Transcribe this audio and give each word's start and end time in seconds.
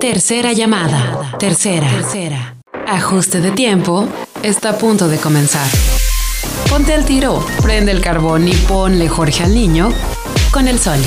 Tercera 0.00 0.52
llamada. 0.52 1.38
Tercera. 1.38 1.88
Tercera. 1.88 2.56
Ajuste 2.86 3.40
de 3.40 3.50
tiempo. 3.52 4.06
Está 4.42 4.70
a 4.70 4.78
punto 4.78 5.08
de 5.08 5.16
comenzar. 5.18 5.66
Ponte 6.68 6.92
al 6.92 7.06
tiro, 7.06 7.42
prende 7.62 7.92
el 7.92 8.02
carbón 8.02 8.46
y 8.46 8.52
ponle 8.68 9.08
Jorge 9.08 9.44
al 9.44 9.54
niño 9.54 9.88
con 10.52 10.68
el 10.68 10.78
sol. 10.78 10.98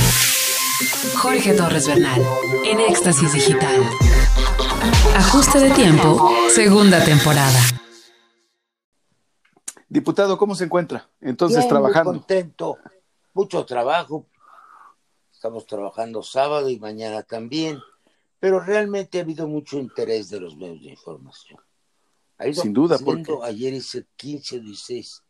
Jorge 1.21 1.53
Torres 1.53 1.87
Bernal, 1.87 2.19
en 2.65 2.79
Éxtasis 2.79 3.31
Digital. 3.31 3.83
Ajuste 5.15 5.59
de 5.59 5.69
tiempo, 5.71 6.31
segunda 6.49 7.03
temporada. 7.03 7.59
Diputado, 9.87 10.35
¿cómo 10.37 10.55
se 10.55 10.63
encuentra? 10.63 11.07
Entonces, 11.21 11.59
Bien, 11.59 11.69
trabajando. 11.69 12.11
Muy 12.11 12.19
contento, 12.21 12.77
mucho 13.33 13.65
trabajo. 13.65 14.25
Estamos 15.31 15.67
trabajando 15.67 16.23
sábado 16.23 16.69
y 16.69 16.79
mañana 16.79 17.21
también, 17.21 17.79
pero 18.39 18.59
realmente 18.59 19.17
ha 19.19 19.21
habido 19.21 19.47
mucho 19.47 19.77
interés 19.77 20.29
de 20.29 20.39
los 20.39 20.55
medios 20.55 20.81
de 20.81 20.89
información. 20.91 21.59
Ha 22.37 22.47
ido 22.47 22.61
Sin 22.61 22.73
duda, 22.73 22.97
porque- 22.97 23.37
Ayer 23.43 23.73
hice 23.73 24.07
15 24.15 24.57
o 24.57 24.61
16 24.61 25.23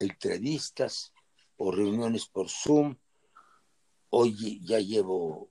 entrevistas 0.00 1.12
o 1.56 1.72
reuniones 1.72 2.26
por 2.26 2.48
Zoom. 2.48 2.96
Hoy 4.10 4.60
ya 4.64 4.78
llevo 4.78 5.50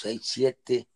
6, 0.00 0.20
7 0.24 0.88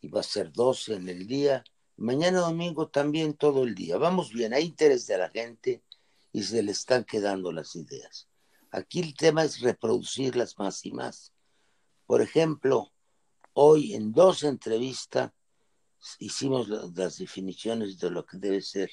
y 0.00 0.08
va 0.08 0.20
a 0.20 0.24
ser 0.24 0.52
12 0.52 0.94
en 0.94 1.08
el 1.08 1.26
día. 1.26 1.64
Mañana 1.96 2.40
domingo 2.40 2.88
también 2.88 3.34
todo 3.34 3.62
el 3.64 3.74
día. 3.74 3.98
Vamos 3.98 4.32
bien, 4.32 4.52
hay 4.52 4.64
interés 4.64 5.06
de 5.06 5.18
la 5.18 5.30
gente 5.30 5.82
y 6.32 6.42
se 6.42 6.62
le 6.62 6.72
están 6.72 7.04
quedando 7.04 7.52
las 7.52 7.76
ideas. 7.76 8.28
Aquí 8.72 9.00
el 9.00 9.14
tema 9.14 9.44
es 9.44 9.60
reproducirlas 9.60 10.58
más 10.58 10.84
y 10.86 10.92
más. 10.92 11.32
Por 12.06 12.20
ejemplo, 12.22 12.92
hoy 13.52 13.94
en 13.94 14.12
dos 14.12 14.42
entrevistas 14.42 15.32
hicimos 16.18 16.68
la- 16.68 16.88
las 16.94 17.18
definiciones 17.18 17.98
de 17.98 18.10
lo 18.10 18.24
que 18.24 18.38
debe 18.38 18.60
ser, 18.62 18.90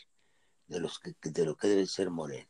de, 0.68 0.80
los 0.80 1.00
que, 1.00 1.16
de 1.22 1.46
lo 1.46 1.56
que 1.56 1.68
debe 1.68 1.86
ser 1.86 2.10
Morena. 2.10 2.50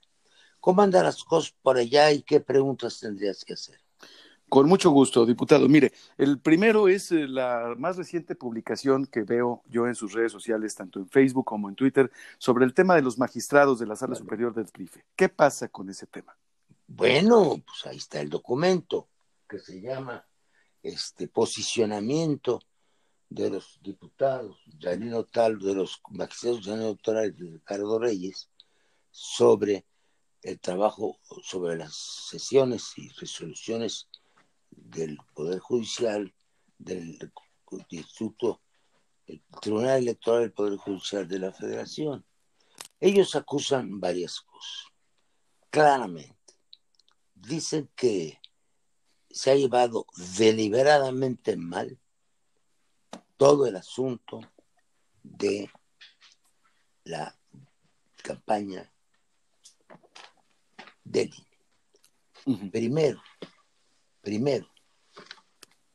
¿Cómo 0.60 0.82
andan 0.82 1.04
las 1.06 1.24
cosas 1.24 1.54
por 1.62 1.78
allá 1.78 2.12
y 2.12 2.24
qué 2.24 2.40
preguntas 2.40 3.00
tendrías 3.00 3.46
que 3.46 3.54
hacer? 3.54 3.80
Con 4.50 4.68
mucho 4.68 4.92
gusto, 4.92 5.26
diputado. 5.26 5.68
Mire, 5.68 5.92
el 6.18 6.40
primero 6.40 6.88
es 6.88 7.12
eh, 7.12 7.28
la 7.28 7.76
más 7.78 7.98
reciente 7.98 8.34
publicación 8.34 9.06
que 9.06 9.24
veo 9.24 9.62
yo 9.68 9.88
en 9.88 9.96
sus 9.96 10.14
redes 10.14 10.32
sociales, 10.32 10.74
tanto 10.74 11.00
en 11.00 11.10
Facebook 11.10 11.46
como 11.46 11.68
en 11.68 11.76
Twitter, 11.76 12.10
sobre 12.38 12.64
el 12.64 12.74
tema 12.74 12.96
de 12.96 13.02
los 13.02 13.18
magistrados 13.18 13.78
de 13.78 13.88
la 13.88 13.98
Sala 13.98 14.16
Superior 14.16 14.54
del 14.54 14.72
TRIFE. 14.72 15.04
¿Qué 15.18 15.28
pasa 15.28 15.68
con 15.68 15.90
ese 15.90 16.08
tema? 16.08 16.38
Bueno, 16.88 17.62
pues 17.66 17.86
ahí 17.86 17.98
está 17.98 18.22
el 18.22 18.30
documento 18.30 19.10
que 19.50 19.60
se 19.60 19.82
llama 19.82 20.26
este 20.88 21.28
posicionamiento 21.28 22.62
de 23.30 23.50
los 23.50 23.80
diputados, 23.82 24.58
Janino 24.80 25.26
Tal, 25.26 25.60
de 25.60 25.76
los 25.76 26.02
magistrados 26.10 26.66
Janino 26.66 26.96
Tal 26.96 27.36
y 27.38 27.52
Ricardo 27.52 28.00
Reyes, 28.00 28.50
sobre 29.12 29.86
el 30.44 30.60
trabajo, 30.60 31.20
sobre 31.44 31.76
las 31.76 31.96
sesiones 31.96 32.94
y 32.98 33.10
resoluciones 33.10 34.08
del 34.72 35.18
Poder 35.34 35.60
Judicial, 35.60 36.34
del 36.78 37.18
Instituto, 37.90 38.62
el 39.26 39.42
Tribunal 39.62 39.98
Electoral 39.98 40.42
del 40.42 40.54
Poder 40.54 40.78
Judicial 40.78 41.28
de 41.28 41.40
la 41.40 41.52
Federación. 41.52 42.26
Ellos 43.00 43.36
acusan 43.36 44.00
varias 44.00 44.40
cosas, 44.42 44.86
claramente. 45.70 46.36
Dicen 47.36 47.90
que 47.96 48.40
se 49.30 49.52
ha 49.52 49.56
llevado 49.56 50.06
deliberadamente 50.38 51.58
mal 51.58 52.00
todo 53.38 53.68
el 53.68 53.76
asunto 53.76 54.40
de 55.24 55.70
la 57.04 57.38
campaña 58.24 58.92
del 61.04 61.34
INE. 62.46 62.72
Primero, 62.72 63.22
primero, 64.22 64.70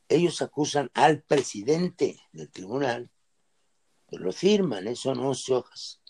ellos 0.07 0.41
acusan 0.41 0.89
al 0.93 1.23
presidente 1.23 2.19
del 2.31 2.51
tribunal, 2.51 3.09
pues 4.05 4.21
lo 4.21 4.31
firman, 4.31 4.87
¿eh? 4.87 4.95
son 4.95 5.19
11 5.19 5.53
hojas, 5.53 6.01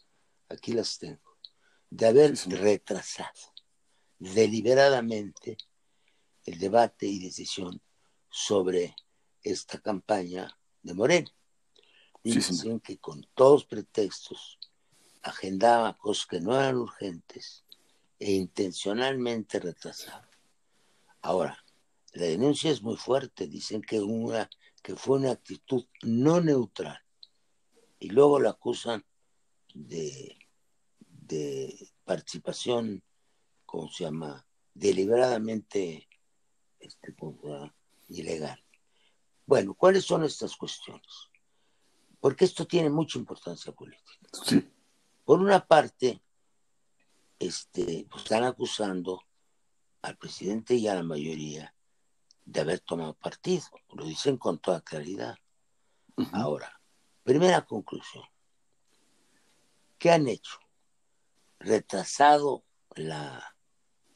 aquí 0.50 0.74
las 0.74 1.00
tengo, 1.00 1.38
de 1.90 2.08
haber 2.08 2.36
retrasado 2.47 3.53
deliberadamente 4.20 5.58
el 6.46 6.59
debate 6.59 7.08
y 7.08 7.20
decisión 7.20 7.81
sobre 8.30 8.96
esta 9.42 9.80
campaña 9.80 10.58
de 10.81 10.94
Morena. 10.94 11.31
Sí, 12.24 12.36
dicen 12.36 12.80
que 12.80 12.98
con 12.98 13.26
todos 13.34 13.66
pretextos 13.66 14.59
agendaba 15.22 15.98
cosas 15.98 16.26
que 16.26 16.40
no 16.40 16.56
eran 16.56 16.78
urgentes 16.78 17.64
e 18.20 18.32
intencionalmente 18.32 19.59
retrasaba. 19.59 20.30
Ahora, 21.22 21.64
la 22.14 22.26
denuncia 22.26 22.72
es 22.72 22.82
muy 22.82 22.96
fuerte, 22.96 23.48
dicen 23.48 23.82
que, 23.82 24.00
una, 24.00 24.50
que 24.82 24.96
fue 24.96 25.18
una 25.18 25.32
actitud 25.32 25.86
no 26.03 26.42
neutral 26.42 27.00
y 28.00 28.09
luego 28.09 28.40
la 28.40 28.52
acusan 28.52 29.03
de, 29.74 30.38
de 31.00 31.90
participación, 32.03 33.03
¿cómo 33.66 33.90
se 33.90 34.03
llama? 34.03 34.46
Deliberadamente 34.74 36.08
este, 36.84 37.16
ilegal. 38.10 38.64
Bueno, 39.46 39.74
¿cuáles 39.74 40.06
son 40.06 40.24
estas 40.24 40.56
cuestiones? 40.56 41.30
Porque 42.20 42.46
esto 42.46 42.66
tiene 42.66 42.90
mucha 42.90 43.20
importancia 43.20 43.72
política. 43.74 44.30
Sí. 44.46 44.70
Por 45.26 45.40
una 45.40 45.66
parte, 45.66 46.22
este, 47.40 48.08
pues, 48.10 48.24
están 48.24 48.44
acusando 48.44 49.22
al 50.02 50.18
presidente 50.18 50.76
y 50.76 50.88
a 50.88 50.96
la 50.96 51.04
mayoría 51.04 51.74
de 52.46 52.62
haber 52.62 52.80
tomado 52.80 53.14
partido. 53.14 53.66
Lo 53.94 54.06
dicen 54.06 54.38
con 54.38 54.60
toda 54.60 54.82
claridad. 54.82 55.38
Ahora, 56.32 56.80
primera 57.24 57.66
conclusión. 57.66 58.24
¿Qué 59.98 60.12
han 60.12 60.28
hecho? 60.28 60.60
Retrasado 61.60 62.66
la, 62.96 63.56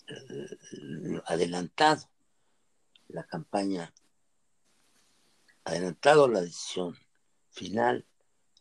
eh, 0.08 1.22
adelantado 1.26 2.10
la 3.10 3.26
campaña, 3.26 3.94
adelantado 5.64 6.28
la 6.28 6.42
decisión 6.42 6.98
final 7.52 8.06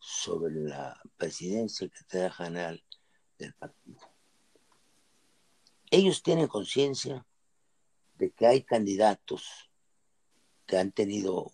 sobre 0.01 0.55
la 0.55 1.01
presidencia 1.17 1.85
y 1.85 1.89
secretaria 1.89 2.31
general 2.31 2.85
del 3.39 3.55
partido. 3.55 4.01
Ellos 5.91 6.23
tienen 6.23 6.49
conciencia 6.49 7.27
de 8.15 8.31
que 8.33 8.47
hay 8.47 8.63
candidatos 8.63 9.71
que 10.67 10.79
han 10.79 10.93
tenido 10.93 11.53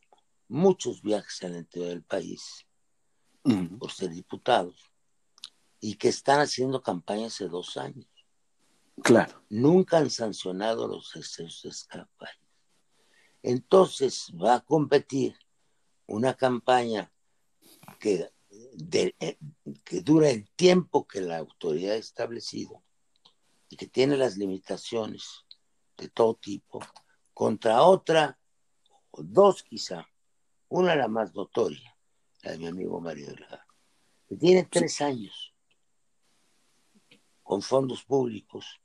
muchos 0.49 1.03
viajes 1.03 1.43
al 1.43 1.57
interior 1.57 1.91
del 1.91 2.03
país 2.03 2.67
por 3.79 3.91
ser 3.91 4.11
diputados 4.11 4.93
y 5.81 5.97
que 5.97 6.09
están 6.09 6.41
haciendo 6.41 6.83
campaña 6.83 7.27
hace 7.27 7.49
dos 7.49 7.77
años. 7.77 8.07
Claro. 9.03 9.43
Nunca 9.49 9.99
han 9.99 10.11
sancionado 10.11 10.87
los 10.87 11.17
excesos 11.17 11.63
de 11.63 11.99
campaña. 11.99 12.42
Entonces 13.43 14.33
va 14.41 14.55
a 14.57 14.61
competir 14.65 15.37
una 16.07 16.35
campaña 16.35 17.13
que, 17.99 18.31
de- 18.75 19.15
eh, 19.19 19.39
que 19.85 20.01
dura 20.03 20.31
el 20.31 20.49
tiempo 20.53 21.07
que 21.07 21.21
la 21.21 21.39
autoridad 21.39 21.95
ha 21.95 21.99
establecido 21.99 22.83
y 23.69 23.77
que 23.77 23.87
tiene 23.87 24.17
las 24.17 24.37
limitaciones 24.37 25.45
de 25.97 26.09
todo 26.09 26.35
tipo, 26.35 26.81
contra 27.35 27.83
otra, 27.83 28.39
o 29.11 29.23
dos 29.23 29.63
quizá, 29.63 30.07
una 30.69 30.95
la 30.95 31.09
más 31.09 31.35
notoria, 31.35 31.97
la 32.43 32.53
de 32.53 32.59
mi 32.59 32.67
amigo 32.67 33.01
Mario 33.01 33.27
Delgado, 33.29 33.63
que 34.29 34.37
tiene 34.37 34.65
tres 34.65 35.01
años 35.01 35.55
con 37.43 37.61
fondos 37.63 38.05
públicos 38.05 38.81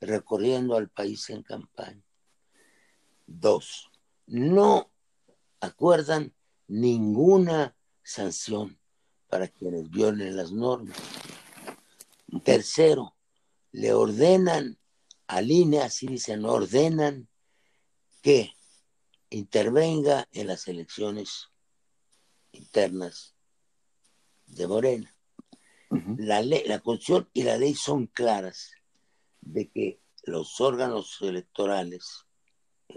recorriendo 0.00 0.76
al 0.76 0.88
país 0.90 1.30
en 1.30 1.42
campaña. 1.42 2.02
Dos, 3.26 3.90
no 4.26 4.90
acuerdan 5.60 6.34
ninguna 6.68 7.76
sanción 8.02 8.78
para 9.28 9.48
quienes 9.48 9.90
violen 9.90 10.36
las 10.36 10.52
normas. 10.52 10.96
Tercero, 12.44 13.14
le 13.72 13.92
ordenan 13.92 14.78
al 15.26 15.50
INE, 15.50 15.80
así 15.80 16.06
dicen, 16.06 16.44
ordenan 16.44 17.28
que 18.22 18.52
intervenga 19.30 20.28
en 20.32 20.46
las 20.46 20.68
elecciones 20.68 21.48
internas 22.52 23.34
de 24.46 24.66
Morena. 24.66 25.16
La, 26.16 26.40
ley, 26.40 26.62
la 26.66 26.78
Constitución 26.80 27.28
y 27.32 27.42
la 27.42 27.58
ley 27.58 27.74
son 27.74 28.06
claras 28.06 28.72
de 29.40 29.70
que 29.70 30.00
los 30.24 30.60
órganos 30.60 31.18
electorales, 31.20 32.24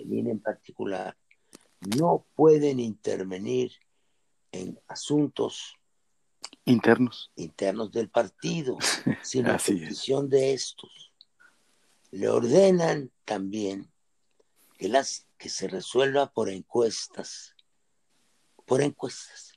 INE 0.01 0.31
en 0.31 0.39
particular, 0.39 1.17
no 1.97 2.25
pueden 2.35 2.79
intervenir 2.79 3.71
en 4.51 4.79
asuntos 4.87 5.75
internos. 6.65 7.31
internos 7.35 7.91
del 7.91 8.09
partido, 8.09 8.77
sino 9.23 9.51
la 9.51 9.57
petición 9.57 10.29
de 10.29 10.53
estos. 10.53 11.11
Le 12.11 12.29
ordenan 12.29 13.11
también 13.25 13.91
que, 14.77 14.87
las, 14.87 15.27
que 15.37 15.49
se 15.49 15.67
resuelva 15.67 16.31
por 16.31 16.49
encuestas, 16.49 17.55
por 18.65 18.81
encuestas, 18.81 19.53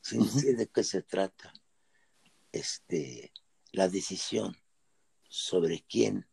sin 0.00 0.22
decir 0.22 0.56
de 0.56 0.68
qué 0.68 0.84
se 0.84 1.02
trata 1.02 1.52
este, 2.52 3.32
la 3.72 3.88
decisión 3.88 4.56
sobre 5.28 5.84
quién 5.88 6.26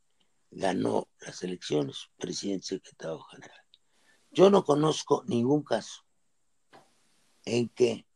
ganó 0.56 1.08
las 1.20 1.44
elecciones, 1.44 2.10
presidente 2.18 2.68
secretario 2.68 3.20
general. 3.20 3.62
Yo 4.32 4.50
no 4.50 4.64
conozco 4.64 5.24
ningún 5.28 5.64
caso 5.64 6.04
en 7.46 7.70
que 7.70 8.08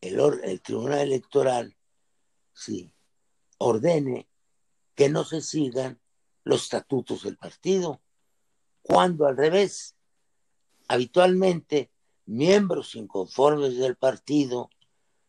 el, 0.00 0.18
el 0.42 0.60
Tribunal 0.62 1.00
Electoral 1.00 1.76
sí, 2.52 2.92
ordene 3.58 4.28
que 4.94 5.08
no 5.08 5.24
se 5.24 5.40
sigan 5.40 6.00
los 6.44 6.64
estatutos 6.64 7.22
del 7.22 7.36
partido, 7.36 8.02
cuando 8.82 9.26
al 9.26 9.36
revés, 9.36 9.96
habitualmente 10.88 11.90
miembros 12.26 12.94
inconformes 12.94 13.76
del 13.76 13.96
partido 13.96 14.70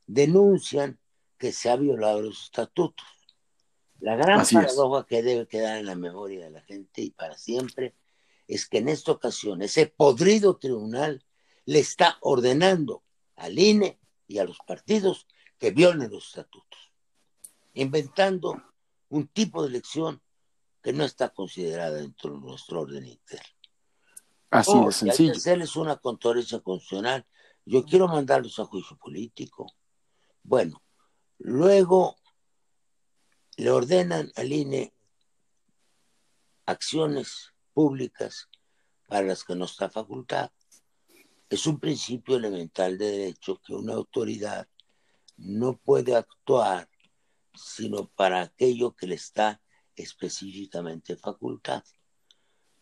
denuncian 0.07 0.99
que 1.37 1.51
se 1.51 1.69
ha 1.69 1.75
violado 1.75 2.21
los 2.21 2.45
estatutos. 2.45 3.07
La 4.01 4.15
gran 4.15 4.43
paradoja 4.45 5.05
que 5.05 5.21
debe 5.21 5.47
quedar 5.47 5.77
en 5.77 5.85
la 5.85 5.95
memoria 5.95 6.45
de 6.45 6.49
la 6.49 6.61
gente 6.61 7.03
y 7.03 7.11
para 7.11 7.37
siempre 7.37 7.95
es 8.47 8.67
que 8.67 8.79
en 8.79 8.89
esta 8.89 9.11
ocasión 9.11 9.61
ese 9.61 9.85
podrido 9.85 10.57
tribunal 10.57 11.23
le 11.65 11.79
está 11.79 12.17
ordenando 12.21 13.03
al 13.35 13.59
INE 13.59 13.99
y 14.27 14.39
a 14.39 14.43
los 14.43 14.57
partidos 14.65 15.27
que 15.59 15.69
violen 15.69 16.09
los 16.09 16.29
estatutos, 16.29 16.91
inventando 17.75 18.59
un 19.09 19.27
tipo 19.27 19.61
de 19.61 19.69
elección 19.69 20.19
que 20.81 20.93
no 20.93 21.03
está 21.03 21.29
considerada 21.29 21.97
dentro 21.97 22.33
de 22.33 22.39
nuestro 22.39 22.81
orden 22.81 23.05
interno. 23.05 23.53
Así 24.49 24.71
oh, 24.73 24.87
de 24.87 24.93
sencillo. 24.93 25.33
hacerles 25.33 25.75
una 25.75 25.97
controversia 25.97 26.59
constitucional. 26.59 27.23
Yo 27.65 27.85
quiero 27.85 28.07
mandarlos 28.07 28.57
a 28.57 28.65
juicio 28.65 28.97
político. 28.97 29.71
Bueno, 30.41 30.81
luego 31.37 32.17
le 33.57 33.71
ordenan 33.71 34.31
al 34.35 34.51
INE 34.51 34.93
acciones 36.65 37.53
públicas 37.73 38.49
para 39.07 39.27
las 39.27 39.43
que 39.43 39.55
no 39.55 39.65
está 39.65 39.89
facultad. 39.89 40.51
Es 41.49 41.67
un 41.67 41.79
principio 41.79 42.37
elemental 42.37 42.97
de 42.97 43.11
derecho 43.11 43.61
que 43.65 43.73
una 43.73 43.93
autoridad 43.93 44.67
no 45.37 45.77
puede 45.77 46.15
actuar 46.15 46.89
sino 47.53 48.07
para 48.07 48.41
aquello 48.41 48.95
que 48.95 49.07
le 49.07 49.15
está 49.15 49.61
específicamente 49.95 51.17
facultad. 51.17 51.83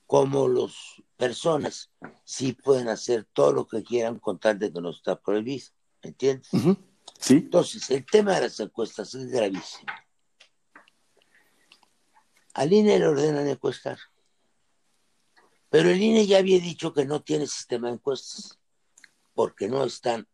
Como 0.06 0.48
las 0.48 0.74
personas 1.18 1.92
sí 2.24 2.54
pueden 2.54 2.88
hacer 2.88 3.28
todo 3.34 3.54
lo 3.54 3.68
que 3.68 3.84
quieran 3.84 4.20
con 4.20 4.40
tal 4.40 4.58
de 4.60 4.72
que 4.72 4.82
no 4.82 4.90
está 4.90 5.20
prohibido. 5.20 5.68
¿Me 6.04 6.10
entiendes? 6.10 6.50
Sí. 7.20 7.34
Entonces, 7.34 7.90
el 7.92 8.06
tema 8.06 8.36
de 8.36 8.42
las 8.42 8.60
encuestas 8.60 9.14
es 9.14 9.28
gravísimo. 9.28 9.92
Al 12.60 12.74
INE 12.74 13.00
le 13.00 13.08
ordenan 13.08 13.48
encuestar. 13.48 13.98
Pero 15.70 15.90
el 15.90 16.04
INE 16.04 16.28
ya 16.28 16.40
había 16.40 16.60
dicho 16.60 16.92
que 16.92 17.06
no 17.06 17.22
tiene 17.24 17.48
sistema 17.48 17.88
de 17.88 17.94
encuestas, 17.94 18.60
porque 19.34 19.70
no 19.70 19.86
están, 19.86 20.28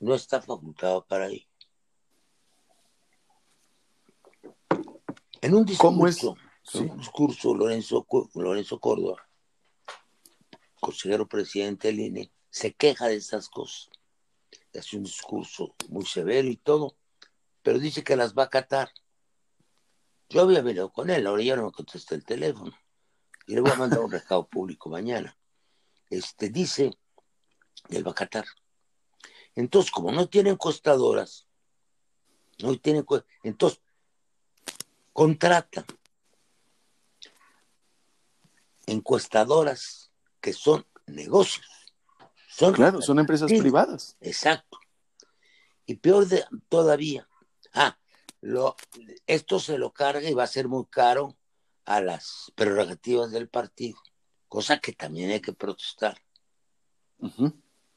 no 0.00 0.14
está 0.14 0.40
facultado 0.40 1.04
para 1.04 1.26
ello. 1.26 1.46
En 5.42 5.54
un 5.54 5.66
discurso, 5.66 6.38
en 6.72 6.90
un 6.90 6.96
discurso 6.96 7.54
Lorenzo, 7.54 8.06
Lorenzo 8.34 8.80
Córdoba, 8.80 9.28
consejero 10.80 11.28
presidente 11.28 11.88
del 11.88 12.00
INE, 12.00 12.32
se 12.48 12.72
queja 12.72 13.08
de 13.08 13.16
estas 13.16 13.50
cosas. 13.50 13.90
Hace 14.74 14.96
un 14.96 15.02
discurso 15.02 15.74
muy 15.90 16.06
severo 16.06 16.48
y 16.48 16.56
todo, 16.56 16.96
pero 17.60 17.78
dice 17.78 18.02
que 18.02 18.16
las 18.16 18.32
va 18.32 18.44
a 18.44 18.46
acatar. 18.46 18.90
Yo 20.28 20.42
había 20.42 20.60
venido 20.60 20.92
con 20.92 21.10
él, 21.10 21.26
ahora 21.26 21.42
ya 21.42 21.56
no 21.56 21.66
me 21.66 21.72
contesta 21.72 22.14
el 22.14 22.24
teléfono. 22.24 22.72
Y 23.46 23.54
le 23.54 23.60
voy 23.62 23.70
a 23.70 23.76
mandar 23.76 24.00
un 24.00 24.10
recado 24.10 24.46
público 24.46 24.90
mañana. 24.90 25.36
Este 26.10 26.50
dice 26.50 26.90
del 27.88 28.04
Bacatar. 28.04 28.44
Entonces, 29.54 29.90
como 29.90 30.12
no 30.12 30.28
tienen 30.28 30.56
costadoras, 30.56 31.46
no 32.58 32.76
tienen, 32.76 33.06
entonces 33.42 33.80
contratan 35.12 35.84
encuestadoras 38.86 40.10
que 40.40 40.52
son 40.52 40.86
negocios. 41.06 41.66
Son 42.48 42.72
claro, 42.72 43.00
son 43.00 43.18
empresas 43.18 43.50
privadas. 43.52 44.16
Exacto. 44.20 44.78
Y 45.86 45.94
peor 45.94 46.26
de, 46.26 46.44
todavía, 46.68 47.28
ah, 47.72 47.98
lo, 48.40 48.76
esto 49.26 49.58
se 49.58 49.78
lo 49.78 49.92
carga 49.92 50.28
y 50.28 50.34
va 50.34 50.44
a 50.44 50.48
ser 50.48 50.68
muy 50.68 50.86
caro 50.86 51.36
a 51.84 52.00
las 52.00 52.52
prerrogativas 52.54 53.30
del 53.30 53.48
partido, 53.48 53.98
cosa 54.46 54.78
que 54.78 54.92
también 54.92 55.30
hay 55.30 55.40
que 55.40 55.52
protestar. 55.52 56.18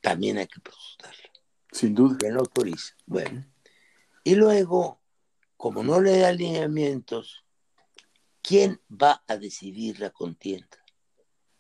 También 0.02 0.38
hay 0.38 0.48
que 0.48 0.60
protestar. 0.60 1.14
Sin 1.72 1.94
duda. 1.94 2.18
Que 2.18 2.30
no 2.30 2.40
autoriza. 2.40 2.96
Bueno. 3.06 3.46
Y 4.24 4.36
luego, 4.36 5.02
como 5.58 5.84
no 5.84 6.02
le 6.02 6.18
da 6.18 6.30
alineamientos, 6.30 7.46
¿quién 8.42 8.82
va 8.90 9.24
a 9.28 9.38
decidir 9.38 10.00
la 10.00 10.10
contienda? 10.10 10.84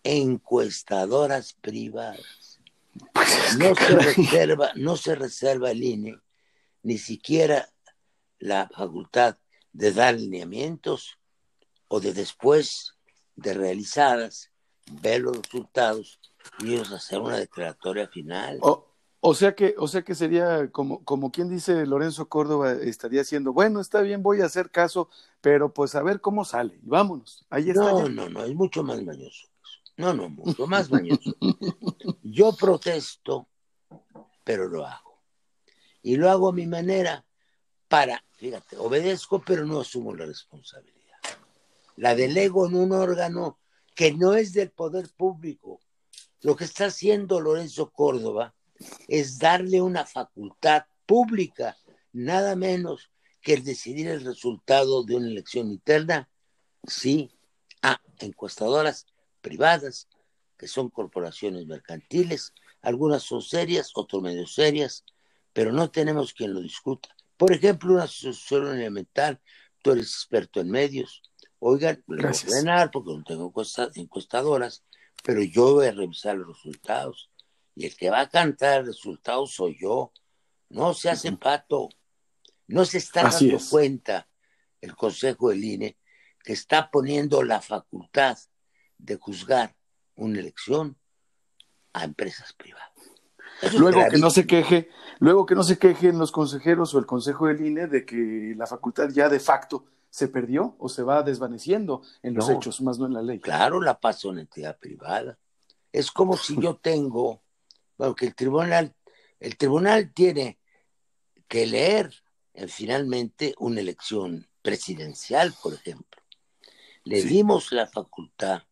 Encuestadoras 0.04 1.54
privadas. 1.54 2.60
Pues 3.14 3.58
no 3.58 3.76
se 3.76 3.96
reserva, 3.96 4.72
no 4.76 4.98
se 4.98 5.16
reserva 5.16 5.72
el 5.72 5.84
INE 5.84 6.20
ni 6.84 6.98
siquiera 6.98 7.71
la 8.42 8.70
facultad 8.76 9.38
de 9.72 9.94
dar 9.94 10.16
lineamientos 10.16 11.18
o 11.88 12.00
de 12.00 12.14
después 12.14 12.98
de 13.36 13.54
realizadas 13.54 14.52
ver 15.02 15.22
los 15.22 15.38
resultados 15.38 16.20
y 16.60 16.74
ellos 16.74 16.92
hacer 16.92 17.20
una 17.20 17.38
declaratoria 17.38 18.08
final. 18.08 18.60
O, 19.24 19.36
sea 19.36 19.56
que, 19.56 19.76
o 19.78 19.88
sea 19.88 20.02
que 20.02 20.16
sería 20.16 20.72
como, 20.72 21.04
como 21.06 21.32
quien 21.32 21.48
dice 21.48 21.86
Lorenzo 21.86 22.28
Córdoba 22.28 22.74
estaría 22.74 23.22
haciendo, 23.22 23.54
bueno, 23.54 23.80
está 23.80 24.02
bien, 24.02 24.24
voy 24.24 24.42
a 24.42 24.46
hacer 24.46 24.72
caso, 24.72 25.10
pero 25.40 25.72
pues 25.72 25.94
a 25.94 26.02
ver 26.02 26.20
cómo 26.20 26.44
sale, 26.44 26.80
y 26.84 26.88
vámonos. 26.88 27.46
Ahí 27.52 27.70
está. 27.70 27.92
No, 27.92 28.10
no, 28.10 28.30
no, 28.30 28.44
es 28.44 28.56
mucho 28.56 28.84
más 28.84 29.02
mañoso. 29.04 29.48
No, 29.98 30.14
no, 30.14 30.30
mucho 30.30 30.66
más 30.66 30.90
mañoso. 30.92 31.36
Yo 32.24 32.56
protesto, 32.56 33.48
pero 34.44 34.68
lo 34.68 34.88
hago. 34.88 35.22
Y 36.02 36.16
lo 36.16 36.32
hago 36.32 36.50
a 36.50 36.54
mi 36.54 36.66
manera 36.66 37.24
para, 37.92 38.24
fíjate, 38.38 38.78
obedezco, 38.78 39.44
pero 39.46 39.66
no 39.66 39.82
asumo 39.82 40.16
la 40.16 40.26
responsabilidad. 40.26 41.18
La 41.98 42.16
delego 42.16 42.66
en 42.66 42.76
un 42.76 42.94
órgano 42.94 43.60
que 43.94 44.14
no 44.14 44.34
es 44.34 44.54
del 44.54 44.72
poder 44.72 45.10
público. 45.10 45.82
Lo 46.40 46.56
que 46.56 46.64
está 46.64 46.86
haciendo 46.86 47.42
Lorenzo 47.42 47.92
Córdoba 47.92 48.56
es 49.10 49.40
darle 49.40 49.82
una 49.82 50.06
facultad 50.06 50.86
pública, 51.06 51.76
nada 52.14 52.56
menos 52.56 53.12
que 53.42 53.56
el 53.56 53.66
decidir 53.66 54.08
el 54.08 54.24
resultado 54.24 55.04
de 55.04 55.18
una 55.18 55.28
elección 55.28 55.68
interna, 55.70 56.30
sí, 56.88 57.30
a 57.82 58.00
encuestadoras 58.20 59.06
privadas, 59.42 60.08
que 60.58 60.70
son 60.70 60.90
corporaciones 60.90 61.66
mercantiles, 61.66 62.54
algunas 62.82 63.24
son 63.24 63.42
serias, 63.42 63.92
otras 63.96 64.22
medio 64.22 64.48
serias, 64.48 65.04
pero 65.52 65.74
no 65.74 65.92
tenemos 65.92 66.34
quien 66.34 66.54
lo 66.54 66.62
discuta. 66.62 67.10
Por 67.42 67.54
ejemplo, 67.54 67.94
una 67.94 68.04
asociación 68.04 68.68
elemental, 68.68 69.42
tú 69.82 69.94
eres 69.94 70.12
experto 70.12 70.62
en 70.62 70.70
medios. 70.70 71.24
Oigan, 71.58 72.04
le 72.08 72.18
voy 72.18 72.26
a 72.26 72.30
ordenar 72.30 72.92
porque 72.92 73.14
no 73.18 73.24
tengo 73.24 73.52
encuestadoras, 73.96 74.86
pero 75.24 75.42
yo 75.42 75.74
voy 75.74 75.88
a 75.88 75.92
revisar 75.92 76.38
los 76.38 76.50
resultados. 76.50 77.32
Y 77.74 77.88
el 77.88 77.98
que 77.98 78.12
va 78.12 78.20
a 78.20 78.30
cantar 78.30 78.82
el 78.82 78.86
resultado 78.86 79.48
soy 79.48 79.76
yo. 79.82 80.14
No 80.70 80.94
se 80.94 81.10
hace 81.10 81.32
pato. 81.32 81.90
No 82.68 82.86
se 82.86 83.00
está 83.00 83.24
dando 83.24 83.58
cuenta 83.72 84.30
el 84.80 84.96
Consejo 84.96 85.50
del 85.50 85.64
INE 85.64 85.98
que 86.44 86.54
está 86.54 86.92
poniendo 86.92 87.42
la 87.42 87.60
facultad 87.60 88.38
de 89.00 89.16
juzgar 89.16 89.76
una 90.14 90.40
elección 90.40 90.96
a 91.94 92.04
empresas 92.04 92.54
privadas. 92.54 92.92
Luego 93.78 94.02
que 94.10 94.18
no 94.18 94.30
se 94.30 94.48
queje, 94.48 94.90
luego 95.20 95.46
que 95.46 95.56
no 95.56 95.64
se 95.64 95.78
quejen 95.78 96.18
los 96.18 96.32
consejeros 96.32 96.94
o 96.94 97.00
el 97.00 97.06
consejo 97.06 97.48
del 97.48 97.66
INE 97.66 97.88
de 97.88 98.06
que 98.06 98.54
la 98.58 98.66
facultad 98.66 99.10
ya 99.10 99.30
de 99.30 99.40
facto 99.40 99.86
se 100.10 100.28
perdió 100.28 100.76
o 100.78 100.90
se 100.90 101.04
va 101.04 101.24
desvaneciendo 101.24 102.02
en 102.22 102.34
los 102.34 102.50
hechos, 102.50 102.82
más 102.82 103.00
no 103.00 103.06
en 103.06 103.14
la 103.14 103.22
ley. 103.22 103.40
Claro, 103.40 103.82
la 103.82 104.00
pasó 104.00 104.32
en 104.32 104.40
entidad 104.40 104.78
privada. 104.78 105.38
Es 105.92 106.12
como 106.12 106.38
si 106.38 106.60
yo 106.60 106.76
tengo, 106.76 107.42
bueno, 107.98 108.16
que 108.16 108.26
el 108.26 108.36
tribunal, 108.36 108.94
el 109.40 109.58
tribunal 109.58 110.12
tiene 110.14 110.60
que 111.48 111.66
leer 111.66 112.12
en 112.54 112.68
finalmente 112.68 113.56
una 113.60 113.80
elección 113.80 114.48
presidencial, 114.62 115.54
por 115.62 115.74
ejemplo. 115.74 116.22
Le 117.04 117.24
dimos 117.24 117.72
la 117.72 117.88
facultad 117.88 118.64